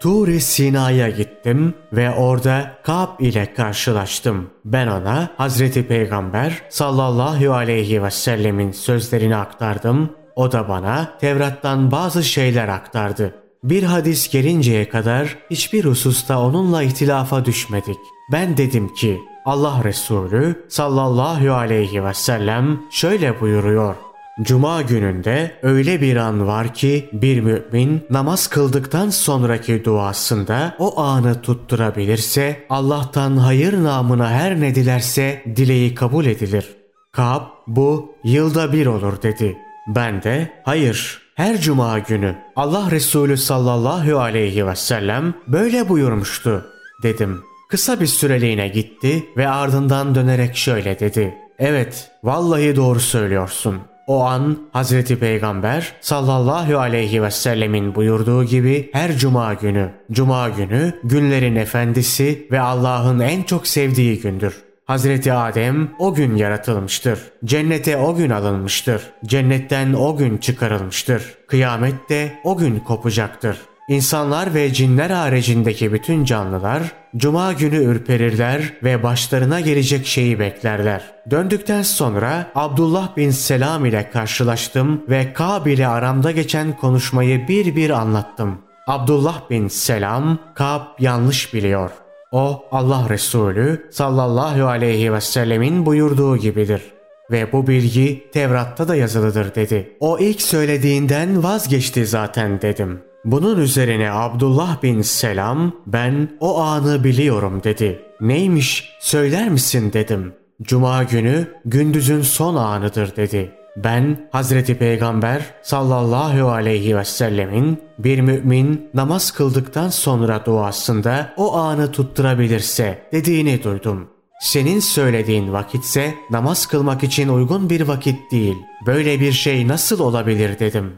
Tur-i 0.02 0.40
Sina'ya 0.40 1.08
gittim 1.08 1.74
ve 1.92 2.10
orada 2.10 2.72
Ka'b 2.84 3.24
ile 3.24 3.54
karşılaştım. 3.54 4.50
Ben 4.64 4.86
ona 4.86 5.30
Hazreti 5.36 5.86
Peygamber 5.86 6.62
sallallahu 6.68 7.52
aleyhi 7.52 8.02
ve 8.02 8.10
sellemin 8.10 8.72
sözlerini 8.72 9.36
aktardım 9.36 10.21
o 10.36 10.52
da 10.52 10.68
bana 10.68 11.18
Tevrat'tan 11.20 11.90
bazı 11.90 12.24
şeyler 12.24 12.68
aktardı. 12.68 13.34
Bir 13.64 13.82
hadis 13.82 14.30
gelinceye 14.30 14.88
kadar 14.88 15.38
hiçbir 15.50 15.84
hususta 15.84 16.40
onunla 16.40 16.82
ihtilafa 16.82 17.44
düşmedik. 17.44 17.98
Ben 18.32 18.56
dedim 18.56 18.94
ki 18.94 19.20
Allah 19.44 19.84
Resulü 19.84 20.66
sallallahu 20.68 21.52
aleyhi 21.52 22.04
ve 22.04 22.14
sellem 22.14 22.80
şöyle 22.90 23.40
buyuruyor. 23.40 23.94
Cuma 24.42 24.82
gününde 24.82 25.58
öyle 25.62 26.00
bir 26.00 26.16
an 26.16 26.46
var 26.46 26.74
ki 26.74 27.08
bir 27.12 27.40
mümin 27.40 28.06
namaz 28.10 28.46
kıldıktan 28.46 29.10
sonraki 29.10 29.84
duasında 29.84 30.74
o 30.78 31.00
anı 31.00 31.42
tutturabilirse 31.42 32.66
Allah'tan 32.70 33.36
hayır 33.36 33.84
namına 33.84 34.30
her 34.30 34.60
ne 34.60 34.74
dilerse 34.74 35.42
dileği 35.56 35.94
kabul 35.94 36.26
edilir. 36.26 36.76
Kab 37.12 37.42
bu 37.66 38.14
yılda 38.24 38.72
bir 38.72 38.86
olur 38.86 39.22
dedi. 39.22 39.58
Ben 39.86 40.22
de 40.22 40.52
hayır 40.64 41.22
her 41.34 41.60
cuma 41.60 41.98
günü 41.98 42.36
Allah 42.56 42.90
Resulü 42.90 43.36
sallallahu 43.36 44.18
aleyhi 44.18 44.66
ve 44.66 44.76
sellem 44.76 45.34
böyle 45.46 45.88
buyurmuştu 45.88 46.66
dedim. 47.02 47.40
Kısa 47.68 48.00
bir 48.00 48.06
süreliğine 48.06 48.68
gitti 48.68 49.26
ve 49.36 49.48
ardından 49.48 50.14
dönerek 50.14 50.56
şöyle 50.56 51.00
dedi. 51.00 51.34
Evet 51.58 52.10
vallahi 52.24 52.76
doğru 52.76 53.00
söylüyorsun. 53.00 53.80
O 54.06 54.24
an 54.24 54.58
Hazreti 54.72 55.18
Peygamber 55.18 55.92
sallallahu 56.00 56.78
aleyhi 56.78 57.22
ve 57.22 57.30
sellemin 57.30 57.94
buyurduğu 57.94 58.44
gibi 58.44 58.90
her 58.92 59.16
cuma 59.16 59.54
günü, 59.54 59.90
cuma 60.12 60.48
günü 60.48 60.92
günlerin 61.04 61.56
efendisi 61.56 62.46
ve 62.50 62.60
Allah'ın 62.60 63.20
en 63.20 63.42
çok 63.42 63.66
sevdiği 63.66 64.20
gündür. 64.20 64.62
Hazreti 64.92 65.32
Adem 65.32 65.90
o 65.98 66.14
gün 66.14 66.36
yaratılmıştır. 66.36 67.18
Cennete 67.44 67.96
o 67.96 68.14
gün 68.14 68.30
alınmıştır. 68.30 69.02
Cennetten 69.26 69.92
o 69.92 70.16
gün 70.16 70.38
çıkarılmıştır. 70.38 71.34
Kıyamet 71.46 72.08
de 72.08 72.40
o 72.44 72.56
gün 72.56 72.78
kopacaktır. 72.78 73.56
İnsanlar 73.88 74.54
ve 74.54 74.72
cinler 74.72 75.10
haricindeki 75.10 75.92
bütün 75.92 76.24
canlılar 76.24 76.82
cuma 77.16 77.52
günü 77.52 77.76
ürperirler 77.76 78.72
ve 78.82 79.02
başlarına 79.02 79.60
gelecek 79.60 80.06
şeyi 80.06 80.38
beklerler. 80.38 81.02
Döndükten 81.30 81.82
sonra 81.82 82.46
Abdullah 82.54 83.16
bin 83.16 83.30
Selam 83.30 83.84
ile 83.84 84.10
karşılaştım 84.10 85.02
ve 85.08 85.32
Kab 85.32 85.66
ile 85.66 85.88
aramda 85.88 86.30
geçen 86.30 86.76
konuşmayı 86.76 87.48
bir 87.48 87.76
bir 87.76 87.90
anlattım. 87.90 88.58
Abdullah 88.86 89.50
bin 89.50 89.68
Selam, 89.68 90.38
Kab 90.54 90.82
yanlış 90.98 91.54
biliyor. 91.54 91.90
O 92.32 92.64
Allah 92.70 93.06
Resulü 93.08 93.88
sallallahu 93.90 94.66
aleyhi 94.66 95.12
ve 95.12 95.20
sellemin 95.20 95.86
buyurduğu 95.86 96.36
gibidir. 96.36 96.82
Ve 97.30 97.52
bu 97.52 97.66
bilgi 97.66 98.30
Tevrat'ta 98.32 98.88
da 98.88 98.96
yazılıdır 98.96 99.54
dedi. 99.54 99.96
O 100.00 100.18
ilk 100.18 100.42
söylediğinden 100.42 101.42
vazgeçti 101.42 102.06
zaten 102.06 102.62
dedim. 102.62 103.00
Bunun 103.24 103.60
üzerine 103.60 104.10
Abdullah 104.12 104.82
bin 104.82 105.02
Selam 105.02 105.72
ben 105.86 106.28
o 106.40 106.60
anı 106.60 107.04
biliyorum 107.04 107.60
dedi. 107.64 108.02
Neymiş 108.20 108.92
söyler 109.00 109.48
misin 109.48 109.92
dedim. 109.92 110.32
Cuma 110.62 111.02
günü 111.02 111.46
gündüzün 111.64 112.22
son 112.22 112.56
anıdır 112.56 113.16
dedi. 113.16 113.52
Ben 113.76 114.28
Hazreti 114.32 114.78
Peygamber 114.78 115.54
sallallahu 115.62 116.48
aleyhi 116.50 116.96
ve 116.96 117.04
sellemin 117.04 117.82
bir 117.98 118.20
mümin 118.20 118.90
namaz 118.94 119.30
kıldıktan 119.30 119.88
sonra 119.88 120.46
duasında 120.46 121.34
o 121.36 121.56
anı 121.56 121.92
tutturabilirse 121.92 123.08
dediğini 123.12 123.62
duydum. 123.62 124.08
Senin 124.40 124.80
söylediğin 124.80 125.52
vakitse 125.52 126.14
namaz 126.30 126.66
kılmak 126.66 127.02
için 127.02 127.28
uygun 127.28 127.70
bir 127.70 127.80
vakit 127.80 128.32
değil. 128.32 128.56
Böyle 128.86 129.20
bir 129.20 129.32
şey 129.32 129.68
nasıl 129.68 130.00
olabilir 130.00 130.58
dedim. 130.58 130.92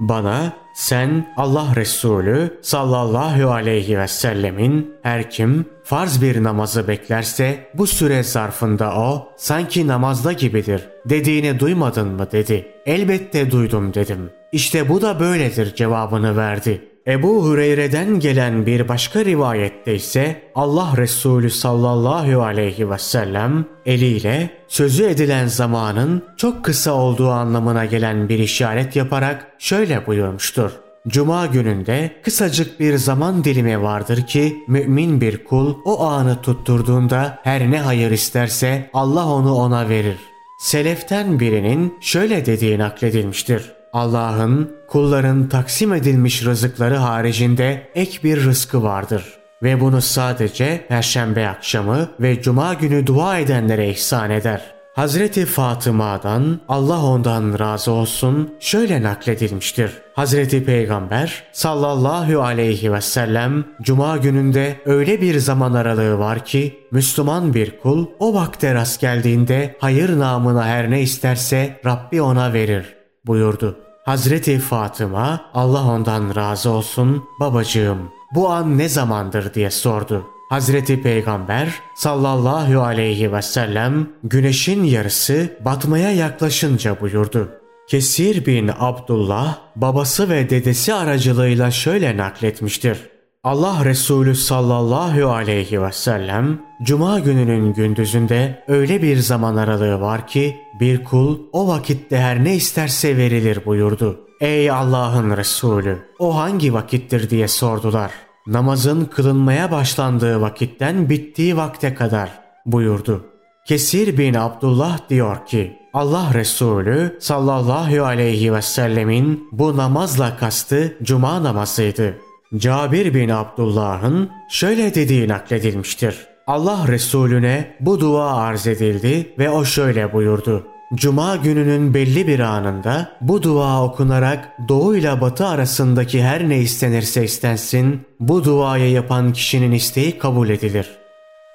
Bana 0.00 0.52
sen 0.74 1.34
Allah 1.36 1.66
Resulü 1.76 2.60
sallallahu 2.62 3.50
aleyhi 3.50 3.98
ve 3.98 4.08
sellemin 4.08 4.94
her 5.02 5.30
kim 5.30 5.66
farz 5.84 6.22
bir 6.22 6.42
namazı 6.42 6.88
beklerse 6.88 7.70
bu 7.74 7.86
süre 7.86 8.22
zarfında 8.22 8.96
o 8.96 9.28
sanki 9.36 9.86
namazda 9.86 10.32
gibidir 10.32 10.88
dediğini 11.04 11.60
duymadın 11.60 12.08
mı 12.08 12.32
dedi. 12.32 12.66
Elbette 12.86 13.50
duydum 13.50 13.94
dedim. 13.94 14.30
İşte 14.52 14.88
bu 14.88 15.02
da 15.02 15.20
böyledir 15.20 15.74
cevabını 15.74 16.36
verdi. 16.36 16.91
Ebu 17.06 17.44
Hureyre'den 17.44 18.20
gelen 18.20 18.66
bir 18.66 18.88
başka 18.88 19.24
rivayette 19.24 19.94
ise 19.94 20.42
Allah 20.54 20.94
Resulü 20.96 21.50
sallallahu 21.50 22.42
aleyhi 22.42 22.90
ve 22.90 22.98
sellem 22.98 23.64
eliyle 23.86 24.50
sözü 24.68 25.04
edilen 25.04 25.46
zamanın 25.46 26.24
çok 26.36 26.64
kısa 26.64 26.92
olduğu 26.92 27.30
anlamına 27.30 27.84
gelen 27.84 28.28
bir 28.28 28.38
işaret 28.38 28.96
yaparak 28.96 29.52
şöyle 29.58 30.06
buyurmuştur. 30.06 30.70
Cuma 31.08 31.46
gününde 31.46 32.10
kısacık 32.22 32.80
bir 32.80 32.96
zaman 32.96 33.44
dilimi 33.44 33.82
vardır 33.82 34.26
ki 34.26 34.64
mümin 34.68 35.20
bir 35.20 35.44
kul 35.44 35.74
o 35.84 36.04
anı 36.04 36.42
tutturduğunda 36.42 37.38
her 37.42 37.70
ne 37.70 37.80
hayır 37.80 38.10
isterse 38.10 38.90
Allah 38.94 39.26
onu 39.26 39.54
ona 39.54 39.88
verir. 39.88 40.16
Seleften 40.58 41.40
birinin 41.40 41.94
şöyle 42.00 42.46
dediği 42.46 42.78
nakledilmiştir. 42.78 43.81
Allah'ın 43.92 44.76
kulların 44.88 45.48
taksim 45.48 45.92
edilmiş 45.92 46.44
rızıkları 46.44 46.96
haricinde 46.96 47.90
ek 47.94 48.18
bir 48.24 48.44
rızkı 48.44 48.82
vardır. 48.82 49.24
Ve 49.62 49.80
bunu 49.80 50.00
sadece 50.00 50.86
Perşembe 50.88 51.48
akşamı 51.48 52.08
ve 52.20 52.42
Cuma 52.42 52.74
günü 52.74 53.06
dua 53.06 53.38
edenlere 53.38 53.90
ihsan 53.90 54.30
eder. 54.30 54.62
Hazreti 54.94 55.46
Fatıma'dan 55.46 56.60
Allah 56.68 57.04
ondan 57.04 57.58
razı 57.58 57.92
olsun 57.92 58.54
şöyle 58.60 59.02
nakledilmiştir. 59.02 59.92
Hazreti 60.14 60.64
Peygamber 60.64 61.44
sallallahu 61.52 62.42
aleyhi 62.42 62.92
ve 62.92 63.00
sellem 63.00 63.64
cuma 63.82 64.16
gününde 64.16 64.76
öyle 64.86 65.20
bir 65.20 65.38
zaman 65.38 65.74
aralığı 65.74 66.18
var 66.18 66.44
ki 66.44 66.78
Müslüman 66.90 67.54
bir 67.54 67.80
kul 67.80 68.06
o 68.18 68.34
vakte 68.34 68.74
rast 68.74 69.00
geldiğinde 69.00 69.76
hayır 69.80 70.18
namına 70.18 70.66
her 70.66 70.90
ne 70.90 71.00
isterse 71.00 71.80
Rabbi 71.86 72.22
ona 72.22 72.52
verir 72.52 73.01
buyurdu. 73.26 73.78
Hazreti 74.04 74.58
Fatıma 74.58 75.40
Allah 75.54 75.84
ondan 75.84 76.36
razı 76.36 76.70
olsun 76.70 77.24
babacığım 77.40 77.98
bu 78.34 78.50
an 78.50 78.78
ne 78.78 78.88
zamandır 78.88 79.54
diye 79.54 79.70
sordu. 79.70 80.26
Hazreti 80.48 81.02
Peygamber 81.02 81.80
sallallahu 81.94 82.82
aleyhi 82.82 83.32
ve 83.32 83.42
sellem 83.42 84.08
güneşin 84.24 84.84
yarısı 84.84 85.58
batmaya 85.64 86.12
yaklaşınca 86.12 87.00
buyurdu. 87.00 87.48
Kesir 87.88 88.46
bin 88.46 88.70
Abdullah 88.78 89.58
babası 89.76 90.30
ve 90.30 90.50
dedesi 90.50 90.94
aracılığıyla 90.94 91.70
şöyle 91.70 92.16
nakletmiştir. 92.16 93.11
Allah 93.44 93.84
Resulü 93.84 94.34
sallallahu 94.34 95.30
aleyhi 95.30 95.82
ve 95.82 95.92
sellem 95.92 96.60
Cuma 96.82 97.18
gününün 97.18 97.74
gündüzünde 97.74 98.64
öyle 98.68 99.02
bir 99.02 99.16
zaman 99.16 99.56
aralığı 99.56 100.00
var 100.00 100.26
ki 100.26 100.56
bir 100.80 101.04
kul 101.04 101.38
o 101.52 101.68
vakitte 101.68 102.18
her 102.18 102.44
ne 102.44 102.54
isterse 102.54 103.16
verilir 103.16 103.66
buyurdu. 103.66 104.20
Ey 104.40 104.70
Allah'ın 104.70 105.36
Resulü 105.36 105.98
o 106.18 106.36
hangi 106.36 106.74
vakittir 106.74 107.30
diye 107.30 107.48
sordular. 107.48 108.10
Namazın 108.46 109.04
kılınmaya 109.04 109.70
başlandığı 109.70 110.40
vakitten 110.40 111.10
bittiği 111.10 111.56
vakte 111.56 111.94
kadar 111.94 112.30
buyurdu. 112.66 113.24
Kesir 113.66 114.18
bin 114.18 114.34
Abdullah 114.34 115.08
diyor 115.08 115.46
ki 115.46 115.76
Allah 115.94 116.34
Resulü 116.34 117.18
sallallahu 117.20 118.04
aleyhi 118.04 118.54
ve 118.54 118.62
sellemin 118.62 119.48
bu 119.52 119.76
namazla 119.76 120.36
kastı 120.36 120.96
cuma 121.02 121.42
namazıydı. 121.42 122.14
Cabir 122.56 123.14
bin 123.14 123.28
Abdullah'ın 123.28 124.30
şöyle 124.48 124.94
dediği 124.94 125.28
nakledilmiştir. 125.28 126.26
Allah 126.46 126.88
Resulüne 126.88 127.76
bu 127.80 128.00
dua 128.00 128.36
arz 128.36 128.66
edildi 128.66 129.34
ve 129.38 129.50
o 129.50 129.64
şöyle 129.64 130.12
buyurdu. 130.12 130.66
Cuma 130.94 131.36
gününün 131.36 131.94
belli 131.94 132.26
bir 132.26 132.40
anında 132.40 133.12
bu 133.20 133.42
dua 133.42 133.84
okunarak 133.84 134.48
doğu 134.68 134.96
ile 134.96 135.20
batı 135.20 135.46
arasındaki 135.46 136.22
her 136.22 136.48
ne 136.48 136.58
istenirse 136.58 137.24
istensin 137.24 138.06
bu 138.20 138.44
duayı 138.44 138.90
yapan 138.90 139.32
kişinin 139.32 139.72
isteği 139.72 140.18
kabul 140.18 140.48
edilir. 140.48 140.90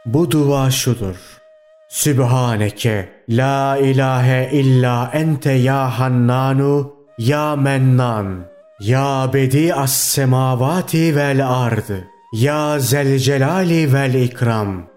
Bu 0.05 0.31
dua 0.31 0.71
şudur. 0.71 1.15
Sübhaneke 1.89 3.09
la 3.29 3.77
ilahe 3.77 4.49
illa 4.53 5.11
ente 5.13 5.51
ya 5.51 5.99
hannanu 5.99 6.93
ya 7.17 7.55
mennan 7.55 8.56
ya 8.79 9.29
bedi 9.33 9.73
as 9.73 9.97
semavati 9.97 11.15
vel 11.15 11.47
ardı 11.47 12.07
ya 12.33 12.79
zel 12.79 13.17
celali 13.19 13.93
vel 13.93 14.13
ikram. 14.13 14.89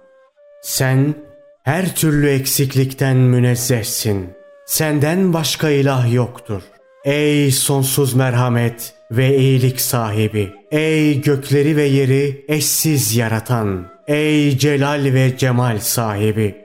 Sen 0.62 1.14
her 1.62 1.95
türlü 1.95 2.31
eksiklikten 2.31 3.16
münezzehsin. 3.16 4.31
Senden 4.66 5.33
başka 5.33 5.70
ilah 5.70 6.12
yoktur. 6.12 6.62
Ey 7.05 7.51
sonsuz 7.51 8.14
merhamet 8.14 8.95
ve 9.11 9.37
iyilik 9.37 9.81
sahibi. 9.81 10.53
Ey 10.70 11.20
gökleri 11.20 11.76
ve 11.76 11.85
yeri 11.85 12.45
eşsiz 12.49 13.16
yaratan. 13.16 13.87
Ey 14.09 14.59
celal 14.59 15.05
ve 15.05 15.37
cemal 15.37 15.78
sahibi. 15.78 16.64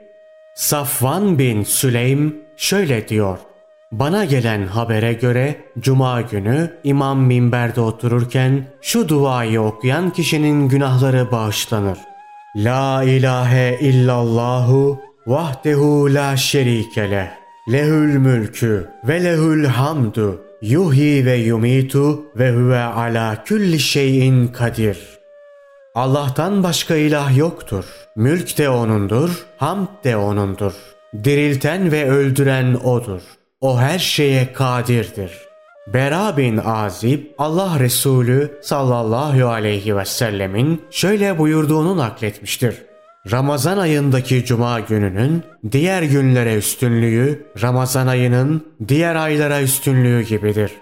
Safvan 0.56 1.38
bin 1.38 1.62
Süleym 1.62 2.36
şöyle 2.56 3.08
diyor. 3.08 3.38
Bana 3.92 4.24
gelen 4.24 4.66
habere 4.66 5.12
göre 5.12 5.56
cuma 5.78 6.20
günü 6.20 6.70
imam 6.84 7.20
minberde 7.20 7.80
otururken 7.80 8.66
şu 8.80 9.08
duayı 9.08 9.60
okuyan 9.60 10.10
kişinin 10.10 10.68
günahları 10.68 11.32
bağışlanır. 11.32 11.98
La 12.56 13.02
ilahe 13.02 13.78
illallahu 13.80 15.00
vahdehu 15.26 16.14
la 16.14 16.36
şerike 16.36 17.10
leh. 17.10 17.28
Lehül 17.72 18.16
mülkü 18.16 18.90
ve 19.04 19.24
lehül 19.24 19.64
hamdu. 19.64 20.42
Yuhi 20.62 21.26
ve 21.26 21.36
yumitu 21.36 22.24
ve 22.36 22.52
huve 22.52 22.80
ala 22.80 23.44
külli 23.44 23.78
şeyin 23.78 24.48
kadir. 24.48 24.98
Allah'tan 25.94 26.62
başka 26.62 26.96
ilah 26.96 27.36
yoktur. 27.36 27.84
Mülk 28.16 28.58
de 28.58 28.68
O'nundur, 28.68 29.46
hamd 29.56 29.88
de 30.04 30.16
O'nundur. 30.16 30.72
Dirilten 31.24 31.92
ve 31.92 32.10
öldüren 32.10 32.74
O'dur. 32.84 33.22
O 33.66 33.78
her 33.80 33.98
şeye 33.98 34.52
kadirdir. 34.52 35.32
Bera 35.86 36.36
bin 36.36 36.56
Azib 36.56 37.24
Allah 37.38 37.80
Resulü 37.80 38.58
sallallahu 38.62 39.48
aleyhi 39.48 39.96
ve 39.96 40.04
sellemin 40.04 40.82
şöyle 40.90 41.38
buyurduğunu 41.38 41.96
nakletmiştir. 41.96 42.82
Ramazan 43.30 43.78
ayındaki 43.78 44.44
cuma 44.44 44.80
gününün 44.80 45.42
diğer 45.72 46.02
günlere 46.02 46.56
üstünlüğü 46.56 47.46
Ramazan 47.62 48.06
ayının 48.06 48.66
diğer 48.88 49.14
aylara 49.16 49.62
üstünlüğü 49.62 50.22
gibidir. 50.22 50.72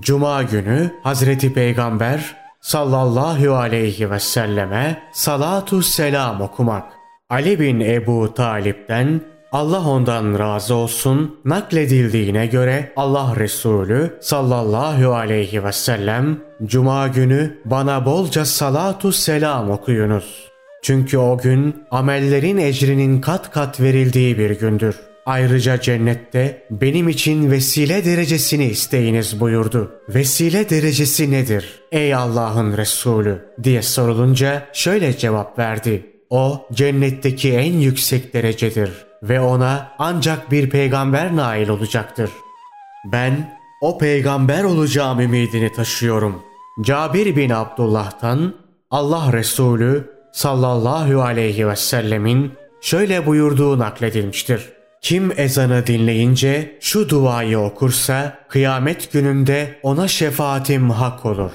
Cuma 0.00 0.42
günü 0.42 0.94
Hazreti 1.02 1.52
Peygamber 1.52 2.36
sallallahu 2.60 3.54
aleyhi 3.54 4.10
ve 4.10 4.20
selleme 4.20 5.02
salatu 5.12 5.82
selam 5.82 6.40
okumak. 6.40 6.84
Ali 7.30 7.60
bin 7.60 7.80
Ebu 7.80 8.34
Talip'ten 8.34 9.33
Allah 9.54 9.88
ondan 9.88 10.38
razı 10.38 10.74
olsun 10.74 11.40
nakledildiğine 11.44 12.46
göre 12.46 12.92
Allah 12.96 13.36
Resulü 13.36 14.18
sallallahu 14.20 15.14
aleyhi 15.14 15.64
ve 15.64 15.72
sellem 15.72 16.38
Cuma 16.64 17.08
günü 17.08 17.58
bana 17.64 18.06
bolca 18.06 18.44
salatu 18.44 19.12
selam 19.12 19.70
okuyunuz. 19.70 20.48
Çünkü 20.82 21.18
o 21.18 21.38
gün 21.38 21.76
amellerin 21.90 22.56
ecrinin 22.56 23.20
kat 23.20 23.50
kat 23.50 23.80
verildiği 23.80 24.38
bir 24.38 24.50
gündür. 24.50 24.96
Ayrıca 25.26 25.80
cennette 25.80 26.66
benim 26.70 27.08
için 27.08 27.50
vesile 27.50 28.04
derecesini 28.04 28.64
isteyiniz 28.64 29.40
buyurdu. 29.40 29.92
Vesile 30.08 30.70
derecesi 30.70 31.30
nedir? 31.30 31.80
Ey 31.92 32.14
Allah'ın 32.14 32.76
Resulü 32.76 33.44
diye 33.62 33.82
sorulunca 33.82 34.66
şöyle 34.72 35.18
cevap 35.18 35.58
verdi. 35.58 36.06
O 36.30 36.66
cennetteki 36.72 37.52
en 37.52 37.72
yüksek 37.72 38.34
derecedir 38.34 38.90
ve 39.28 39.40
ona 39.40 39.90
ancak 39.98 40.50
bir 40.50 40.70
peygamber 40.70 41.36
nail 41.36 41.68
olacaktır. 41.68 42.30
Ben 43.04 43.58
o 43.80 43.98
peygamber 43.98 44.64
olacağım 44.64 45.20
ümidini 45.20 45.72
taşıyorum. 45.72 46.42
Cabir 46.80 47.36
bin 47.36 47.50
Abdullah'tan 47.50 48.54
Allah 48.90 49.32
Resulü 49.32 50.10
sallallahu 50.32 51.22
aleyhi 51.22 51.68
ve 51.68 51.76
sellemin 51.76 52.52
şöyle 52.80 53.26
buyurduğu 53.26 53.78
nakledilmiştir. 53.78 54.72
Kim 55.02 55.32
ezanı 55.36 55.86
dinleyince 55.86 56.78
şu 56.80 57.08
duayı 57.08 57.58
okursa 57.58 58.38
kıyamet 58.48 59.12
gününde 59.12 59.78
ona 59.82 60.08
şefaatim 60.08 60.90
hak 60.90 61.26
olur. 61.26 61.50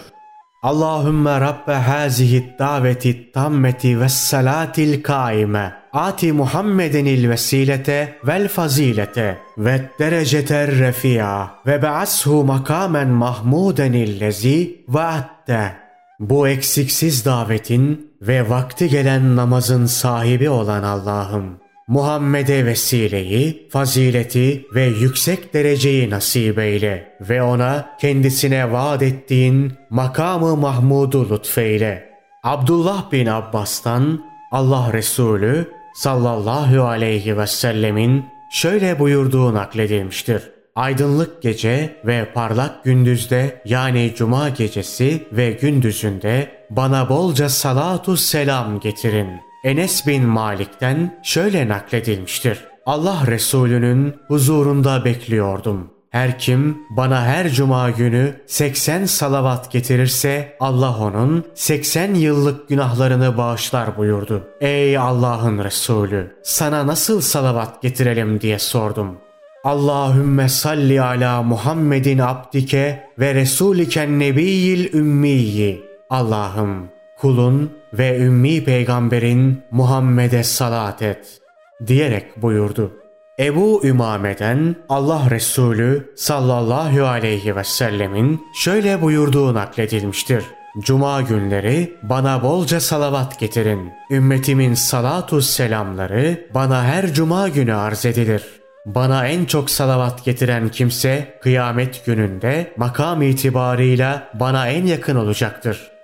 Allahümme 0.63 1.41
Rabbe 1.41 1.73
hazihi 1.73 2.55
daveti 2.59 3.31
tammeti 3.31 3.99
ve 3.99 4.09
salatil 4.09 5.03
kaime 5.03 5.73
ati 5.93 6.31
Muhammedenil 6.31 7.29
vesilete 7.29 8.17
vel 8.27 8.47
fazilete 8.47 9.37
ve 9.57 9.89
dereceter 9.99 10.71
refi'a 10.71 11.51
ve 11.65 11.81
be'ashu 11.81 12.43
makamen 12.43 13.07
mahmudenil 13.07 14.19
lezi 14.19 14.85
ve 14.89 15.01
atte. 15.01 15.75
Bu 16.19 16.47
eksiksiz 16.47 17.25
davetin 17.25 18.11
ve 18.21 18.49
vakti 18.49 18.89
gelen 18.89 19.35
namazın 19.35 19.85
sahibi 19.85 20.49
olan 20.49 20.83
Allah'ım 20.83 21.68
Muhammed'e 21.89 22.65
vesileyi, 22.65 23.67
fazileti 23.69 24.65
ve 24.75 24.85
yüksek 24.85 25.53
dereceyi 25.53 26.09
nasip 26.09 26.59
eyle 26.59 27.17
ve 27.21 27.43
ona 27.43 27.89
kendisine 28.01 28.71
vaat 28.71 29.01
ettiğin 29.01 29.73
makamı 29.89 30.55
Mahmud'u 30.55 31.29
lütfeyle. 31.29 32.09
Abdullah 32.43 33.11
bin 33.11 33.25
Abbas'tan 33.25 34.23
Allah 34.51 34.93
Resulü 34.93 35.71
sallallahu 35.95 36.83
aleyhi 36.83 37.37
ve 37.37 37.47
sellemin 37.47 38.25
şöyle 38.51 38.99
buyurduğu 38.99 39.53
nakledilmiştir. 39.53 40.43
Aydınlık 40.75 41.41
gece 41.41 41.95
ve 42.05 42.25
parlak 42.33 42.83
gündüzde 42.83 43.61
yani 43.65 44.13
cuma 44.15 44.49
gecesi 44.49 45.27
ve 45.31 45.51
gündüzünde 45.51 46.51
bana 46.69 47.09
bolca 47.09 47.49
salatu 47.49 48.17
selam 48.17 48.79
getirin.'' 48.79 49.48
Enes 49.63 50.07
bin 50.07 50.25
Malik'ten 50.25 51.19
şöyle 51.23 51.67
nakledilmiştir. 51.67 52.65
Allah 52.85 53.23
Resulü'nün 53.27 54.15
huzurunda 54.27 55.05
bekliyordum. 55.05 55.91
Her 56.09 56.39
kim 56.39 56.77
bana 56.89 57.25
her 57.25 57.49
cuma 57.49 57.89
günü 57.89 58.35
80 58.47 59.05
salavat 59.05 59.71
getirirse 59.71 60.57
Allah 60.59 60.97
onun 60.99 61.45
80 61.55 62.13
yıllık 62.13 62.69
günahlarını 62.69 63.37
bağışlar 63.37 63.97
buyurdu. 63.97 64.43
Ey 64.61 64.97
Allah'ın 64.97 65.63
Resulü 65.63 66.35
sana 66.43 66.87
nasıl 66.87 67.21
salavat 67.21 67.81
getirelim 67.81 68.41
diye 68.41 68.59
sordum. 68.59 69.17
Allahümme 69.63 70.49
salli 70.49 71.01
ala 71.01 71.43
Muhammedin 71.43 72.17
abdike 72.17 73.03
ve 73.19 73.35
resuliken 73.35 74.19
nebiyyil 74.19 74.93
ümmiyi. 74.93 75.81
Allah'ım 76.09 76.89
kulun 77.17 77.78
ve 77.93 78.17
ümmi 78.17 78.63
peygamberin 78.63 79.63
Muhammed'e 79.71 80.43
salat 80.43 81.01
et 81.01 81.41
diyerek 81.87 82.41
buyurdu. 82.41 82.91
Ebu 83.39 83.81
Ümame'den 83.83 84.75
Allah 84.89 85.29
Resulü 85.29 86.13
sallallahu 86.15 87.05
aleyhi 87.05 87.55
ve 87.55 87.63
sellemin 87.63 88.41
şöyle 88.55 89.01
buyurduğu 89.01 89.53
nakledilmiştir. 89.53 90.43
Cuma 90.79 91.21
günleri 91.21 91.97
bana 92.03 92.43
bolca 92.43 92.79
salavat 92.79 93.39
getirin. 93.39 93.91
Ümmetimin 94.11 94.73
salatu 94.73 95.41
selamları 95.41 96.47
bana 96.53 96.83
her 96.83 97.13
cuma 97.13 97.47
günü 97.47 97.73
arz 97.73 98.05
edilir. 98.05 98.43
Bana 98.85 99.27
en 99.27 99.45
çok 99.45 99.69
salavat 99.69 100.25
getiren 100.25 100.69
kimse 100.69 101.39
kıyamet 101.41 102.05
gününde 102.05 102.73
makam 102.77 103.21
itibarıyla 103.21 104.29
bana 104.33 104.67
en 104.67 104.85
yakın 104.85 105.15
olacaktır. 105.15 105.98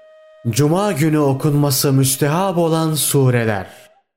Cuma 0.49 0.91
günü 0.91 1.19
okunması 1.19 1.93
müstehab 1.93 2.57
olan 2.57 2.93
sureler. 2.93 3.67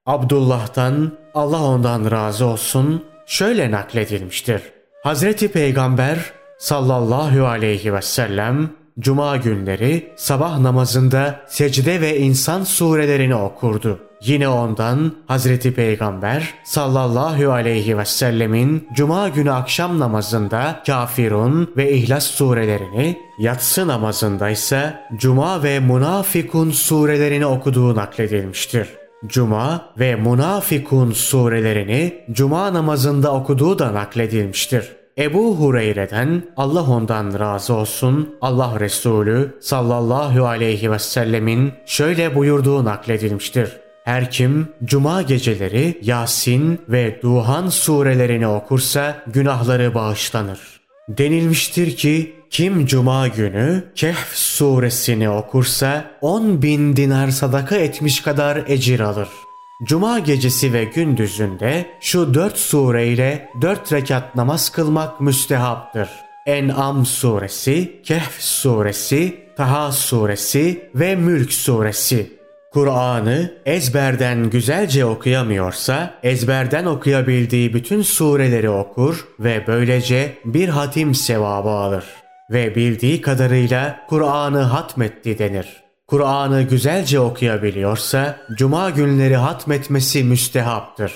Abdullah'tan 0.07 1.13
Allah 1.35 1.63
ondan 1.63 2.11
razı 2.11 2.47
olsun 2.47 3.05
şöyle 3.27 3.71
nakledilmiştir. 3.71 4.63
Hazreti 5.03 5.53
Peygamber 5.53 6.19
sallallahu 6.59 7.47
aleyhi 7.47 7.95
ve 7.95 8.03
sellem 8.03 8.71
Cuma 8.99 9.37
günleri 9.37 10.13
sabah 10.17 10.59
namazında 10.59 11.41
secde 11.49 12.01
ve 12.01 12.19
insan 12.19 12.65
surelerini 12.65 13.35
okurdu. 13.35 14.08
Yine 14.21 14.49
ondan 14.49 15.13
Hazreti 15.27 15.75
Peygamber 15.75 16.55
sallallahu 16.65 17.53
aleyhi 17.53 17.99
ve 17.99 18.05
sellemin 18.05 18.89
Cuma 18.95 19.29
günü 19.29 19.53
akşam 19.53 19.99
namazında 19.99 20.83
Kafirun 20.87 21.73
ve 21.77 21.93
İhlas 21.93 22.25
surelerini, 22.25 23.19
yatsı 23.39 23.89
namazında 23.89 24.51
ise 24.51 24.95
Cuma 25.17 25.63
ve 25.63 25.81
Munafikun 25.81 26.71
surelerini 26.71 27.47
okuduğu 27.47 27.97
nakledilmiştir. 27.97 28.89
Cuma 29.27 29.93
ve 29.99 30.17
Munafikun 30.17 31.13
surelerini 31.13 32.25
Cuma 32.33 32.75
namazında 32.75 33.35
okuduğu 33.35 33.79
da 33.79 33.95
nakledilmiştir. 33.95 34.93
Ebu 35.19 35.57
Hureyre'den 35.57 36.43
Allah 36.57 36.83
ondan 36.83 37.39
razı 37.39 37.75
olsun 37.75 38.37
Allah 38.41 38.81
Resulü 38.81 39.59
sallallahu 39.61 40.47
aleyhi 40.47 40.93
ve 40.93 40.99
sellemin 40.99 41.73
şöyle 41.87 42.35
buyurduğu 42.35 42.85
nakledilmiştir. 42.85 43.88
Her 44.09 44.31
kim 44.31 44.69
cuma 44.85 45.23
geceleri 45.23 45.99
Yasin 46.03 46.81
ve 46.89 47.23
Duhan 47.23 47.69
surelerini 47.69 48.47
okursa 48.47 49.23
günahları 49.27 49.95
bağışlanır. 49.95 50.59
Denilmiştir 51.09 51.97
ki 51.97 52.37
kim 52.51 52.87
cuma 52.87 53.29
günü 53.29 53.85
Kehf 53.95 54.35
suresini 54.35 55.31
okursa 55.31 56.11
10 56.21 56.63
bin 56.63 56.97
dinar 56.97 57.31
sadaka 57.31 57.77
etmiş 57.77 58.21
kadar 58.21 58.65
ecir 58.67 59.01
alır. 59.01 59.29
Cuma 59.85 60.19
gecesi 60.19 60.73
ve 60.73 60.85
gündüzünde 60.85 61.87
şu 62.01 62.35
dört 62.35 62.59
sureyle 62.59 63.49
dört 63.63 63.93
rekat 63.93 64.35
namaz 64.37 64.71
kılmak 64.71 65.21
müstehaptır. 65.21 66.09
En'am 66.47 67.07
suresi, 67.07 68.03
Kehf 68.05 68.41
suresi, 68.41 69.49
Taha 69.57 69.93
suresi 69.93 70.91
ve 70.95 71.17
Mülk 71.17 71.53
suresi. 71.53 72.38
Kur'an'ı 72.73 73.53
ezberden 73.67 74.51
güzelce 74.51 75.05
okuyamıyorsa 75.05 76.15
ezberden 76.23 76.85
okuyabildiği 76.85 77.75
bütün 77.75 78.03
sureleri 78.03 78.71
okur 78.71 79.29
ve 79.41 79.65
böylece 79.67 80.39
bir 80.45 80.69
hatim 80.69 81.15
sevabı 81.15 81.69
alır. 81.69 82.05
Ve 82.51 82.75
bildiği 82.75 83.21
kadarıyla 83.21 84.01
Kur'an'ı 84.09 84.61
hatmetti 84.61 85.39
denir. 85.39 85.67
Kur'an'ı 86.07 86.63
güzelce 86.63 87.21
okuyabiliyorsa 87.21 88.37
cuma 88.57 88.91
günleri 88.91 89.37
hatmetmesi 89.37 90.25
müstehaptır. 90.25 91.13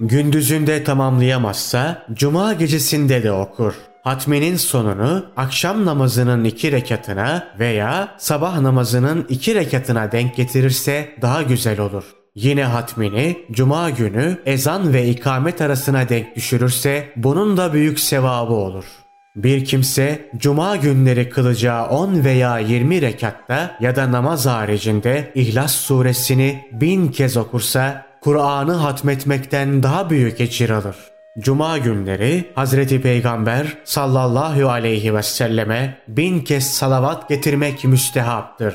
Gündüzünde 0.00 0.84
tamamlayamazsa 0.84 2.06
cuma 2.12 2.52
gecesinde 2.52 3.22
de 3.22 3.32
okur. 3.32 3.74
Hatmenin 4.04 4.56
sonunu 4.56 5.26
akşam 5.36 5.84
namazının 5.84 6.44
iki 6.44 6.72
rekatına 6.72 7.48
veya 7.58 8.14
sabah 8.18 8.60
namazının 8.60 9.26
iki 9.28 9.54
rekatına 9.54 10.12
denk 10.12 10.36
getirirse 10.36 11.14
daha 11.22 11.42
güzel 11.42 11.80
olur. 11.80 12.04
Yine 12.34 12.64
hatmini 12.64 13.38
cuma 13.52 13.90
günü 13.90 14.38
ezan 14.46 14.92
ve 14.92 15.08
ikamet 15.08 15.60
arasına 15.60 16.08
denk 16.08 16.36
düşürürse 16.36 17.12
bunun 17.16 17.56
da 17.56 17.72
büyük 17.72 18.00
sevabı 18.00 18.52
olur.'' 18.52 19.10
Bir 19.36 19.64
kimse 19.64 20.30
cuma 20.36 20.76
günleri 20.76 21.30
kılacağı 21.30 21.88
10 21.88 22.24
veya 22.24 22.58
20 22.58 23.02
rekatta 23.02 23.76
ya 23.80 23.96
da 23.96 24.12
namaz 24.12 24.46
haricinde 24.46 25.32
İhlas 25.34 25.74
suresini 25.74 26.68
bin 26.72 27.08
kez 27.08 27.36
okursa 27.36 28.06
Kur'an'ı 28.20 28.72
hatmetmekten 28.72 29.82
daha 29.82 30.10
büyük 30.10 30.40
ecir 30.40 30.70
alır. 30.70 30.96
Cuma 31.38 31.78
günleri 31.78 32.50
Hazreti 32.54 33.02
Peygamber 33.02 33.78
sallallahu 33.84 34.68
aleyhi 34.68 35.14
ve 35.14 35.22
selleme 35.22 35.98
bin 36.08 36.40
kez 36.40 36.74
salavat 36.74 37.28
getirmek 37.28 37.84
müstehaptır. 37.84 38.74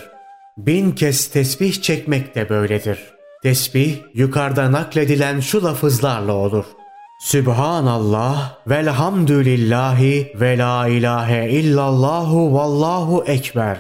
Bin 0.58 0.92
kez 0.92 1.28
tesbih 1.28 1.82
çekmek 1.82 2.36
de 2.36 2.50
böyledir. 2.50 3.00
Tesbih 3.44 3.98
yukarıda 4.14 4.72
nakledilen 4.72 5.40
şu 5.40 5.64
lafızlarla 5.64 6.34
olur. 6.34 6.66
Sübhanallah 7.22 8.58
velhamdülillahi 8.68 10.34
ve 10.36 10.58
la 10.58 10.88
ilahe 10.88 11.50
illallahu 11.50 12.54
vallahu 12.54 13.24
ekber. 13.28 13.78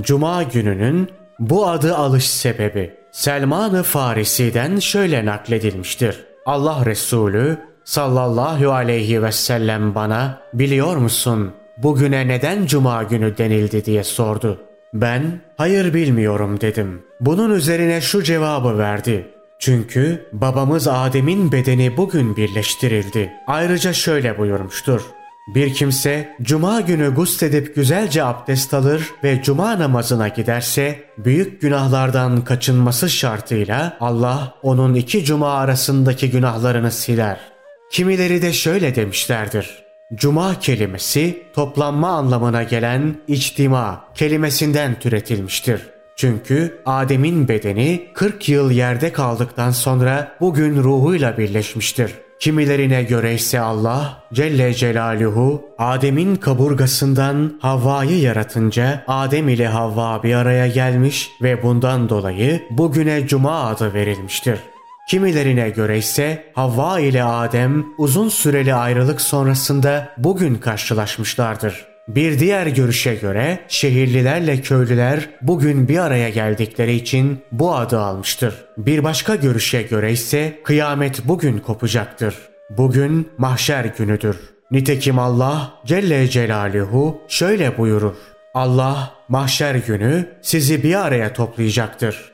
Cuma 0.00 0.42
gününün 0.42 1.10
bu 1.38 1.68
adı 1.68 1.96
alış 1.96 2.30
sebebi 2.30 2.94
Selman-ı 3.12 3.82
Farisi'den 3.82 4.78
şöyle 4.78 5.26
nakledilmiştir. 5.26 6.24
Allah 6.46 6.86
Resulü 6.86 7.69
sallallahu 7.84 8.72
aleyhi 8.72 9.22
ve 9.22 9.32
sellem 9.32 9.94
bana 9.94 10.40
biliyor 10.54 10.96
musun 10.96 11.52
bugüne 11.78 12.28
neden 12.28 12.66
cuma 12.66 13.02
günü 13.02 13.38
denildi 13.38 13.84
diye 13.84 14.04
sordu. 14.04 14.60
Ben 14.94 15.40
hayır 15.56 15.94
bilmiyorum 15.94 16.60
dedim. 16.60 17.02
Bunun 17.20 17.50
üzerine 17.50 18.00
şu 18.00 18.22
cevabı 18.22 18.78
verdi. 18.78 19.28
Çünkü 19.58 20.26
babamız 20.32 20.88
Adem'in 20.88 21.52
bedeni 21.52 21.96
bugün 21.96 22.36
birleştirildi. 22.36 23.32
Ayrıca 23.46 23.92
şöyle 23.92 24.38
buyurmuştur. 24.38 25.02
Bir 25.54 25.74
kimse 25.74 26.36
cuma 26.42 26.80
günü 26.80 27.14
gusledip 27.14 27.74
güzelce 27.74 28.24
abdest 28.24 28.74
alır 28.74 29.10
ve 29.24 29.42
cuma 29.42 29.78
namazına 29.78 30.28
giderse 30.28 30.98
büyük 31.18 31.60
günahlardan 31.60 32.44
kaçınması 32.44 33.10
şartıyla 33.10 33.96
Allah 34.00 34.54
onun 34.62 34.94
iki 34.94 35.24
cuma 35.24 35.54
arasındaki 35.54 36.30
günahlarını 36.30 36.90
siler. 36.90 37.49
Kimileri 37.90 38.42
de 38.42 38.52
şöyle 38.52 38.94
demişlerdir. 38.94 39.82
Cuma 40.14 40.58
kelimesi 40.58 41.42
toplanma 41.54 42.08
anlamına 42.08 42.62
gelen 42.62 43.16
içtima 43.28 44.04
kelimesinden 44.14 44.98
türetilmiştir. 44.98 45.80
Çünkü 46.16 46.80
Adem'in 46.86 47.48
bedeni 47.48 48.10
40 48.14 48.48
yıl 48.48 48.70
yerde 48.70 49.12
kaldıktan 49.12 49.70
sonra 49.70 50.36
bugün 50.40 50.82
ruhuyla 50.82 51.38
birleşmiştir. 51.38 52.14
Kimilerine 52.40 53.02
göre 53.02 53.34
ise 53.34 53.60
Allah 53.60 54.22
Celle 54.32 54.74
Celaluhu 54.74 55.64
Adem'in 55.78 56.36
kaburgasından 56.36 57.58
Havva'yı 57.62 58.20
yaratınca 58.20 59.04
Adem 59.06 59.48
ile 59.48 59.68
Havva 59.68 60.22
bir 60.22 60.34
araya 60.34 60.66
gelmiş 60.66 61.30
ve 61.42 61.62
bundan 61.62 62.08
dolayı 62.08 62.62
bugüne 62.70 63.26
Cuma 63.26 63.64
adı 63.64 63.94
verilmiştir. 63.94 64.58
Kimilerine 65.10 65.70
göre 65.70 65.98
ise 65.98 66.44
Havva 66.54 67.00
ile 67.00 67.24
Adem 67.24 67.86
uzun 67.98 68.28
süreli 68.28 68.74
ayrılık 68.74 69.20
sonrasında 69.20 70.08
bugün 70.18 70.54
karşılaşmışlardır. 70.54 71.86
Bir 72.08 72.38
diğer 72.38 72.66
görüşe 72.66 73.14
göre 73.14 73.60
şehirlilerle 73.68 74.60
köylüler 74.60 75.28
bugün 75.42 75.88
bir 75.88 75.98
araya 75.98 76.28
geldikleri 76.28 76.94
için 76.94 77.38
bu 77.52 77.74
adı 77.74 78.00
almıştır. 78.00 78.54
Bir 78.76 79.04
başka 79.04 79.34
görüşe 79.34 79.82
göre 79.82 80.12
ise 80.12 80.60
kıyamet 80.64 81.24
bugün 81.24 81.58
kopacaktır. 81.58 82.34
Bugün 82.70 83.28
mahşer 83.38 83.84
günüdür. 83.84 84.36
Nitekim 84.70 85.18
Allah 85.18 85.72
Celle 85.86 86.28
Celaluhu 86.28 87.20
şöyle 87.28 87.78
buyurur. 87.78 88.14
Allah 88.54 89.14
mahşer 89.28 89.74
günü 89.74 90.28
sizi 90.42 90.82
bir 90.82 91.06
araya 91.06 91.32
toplayacaktır. 91.32 92.29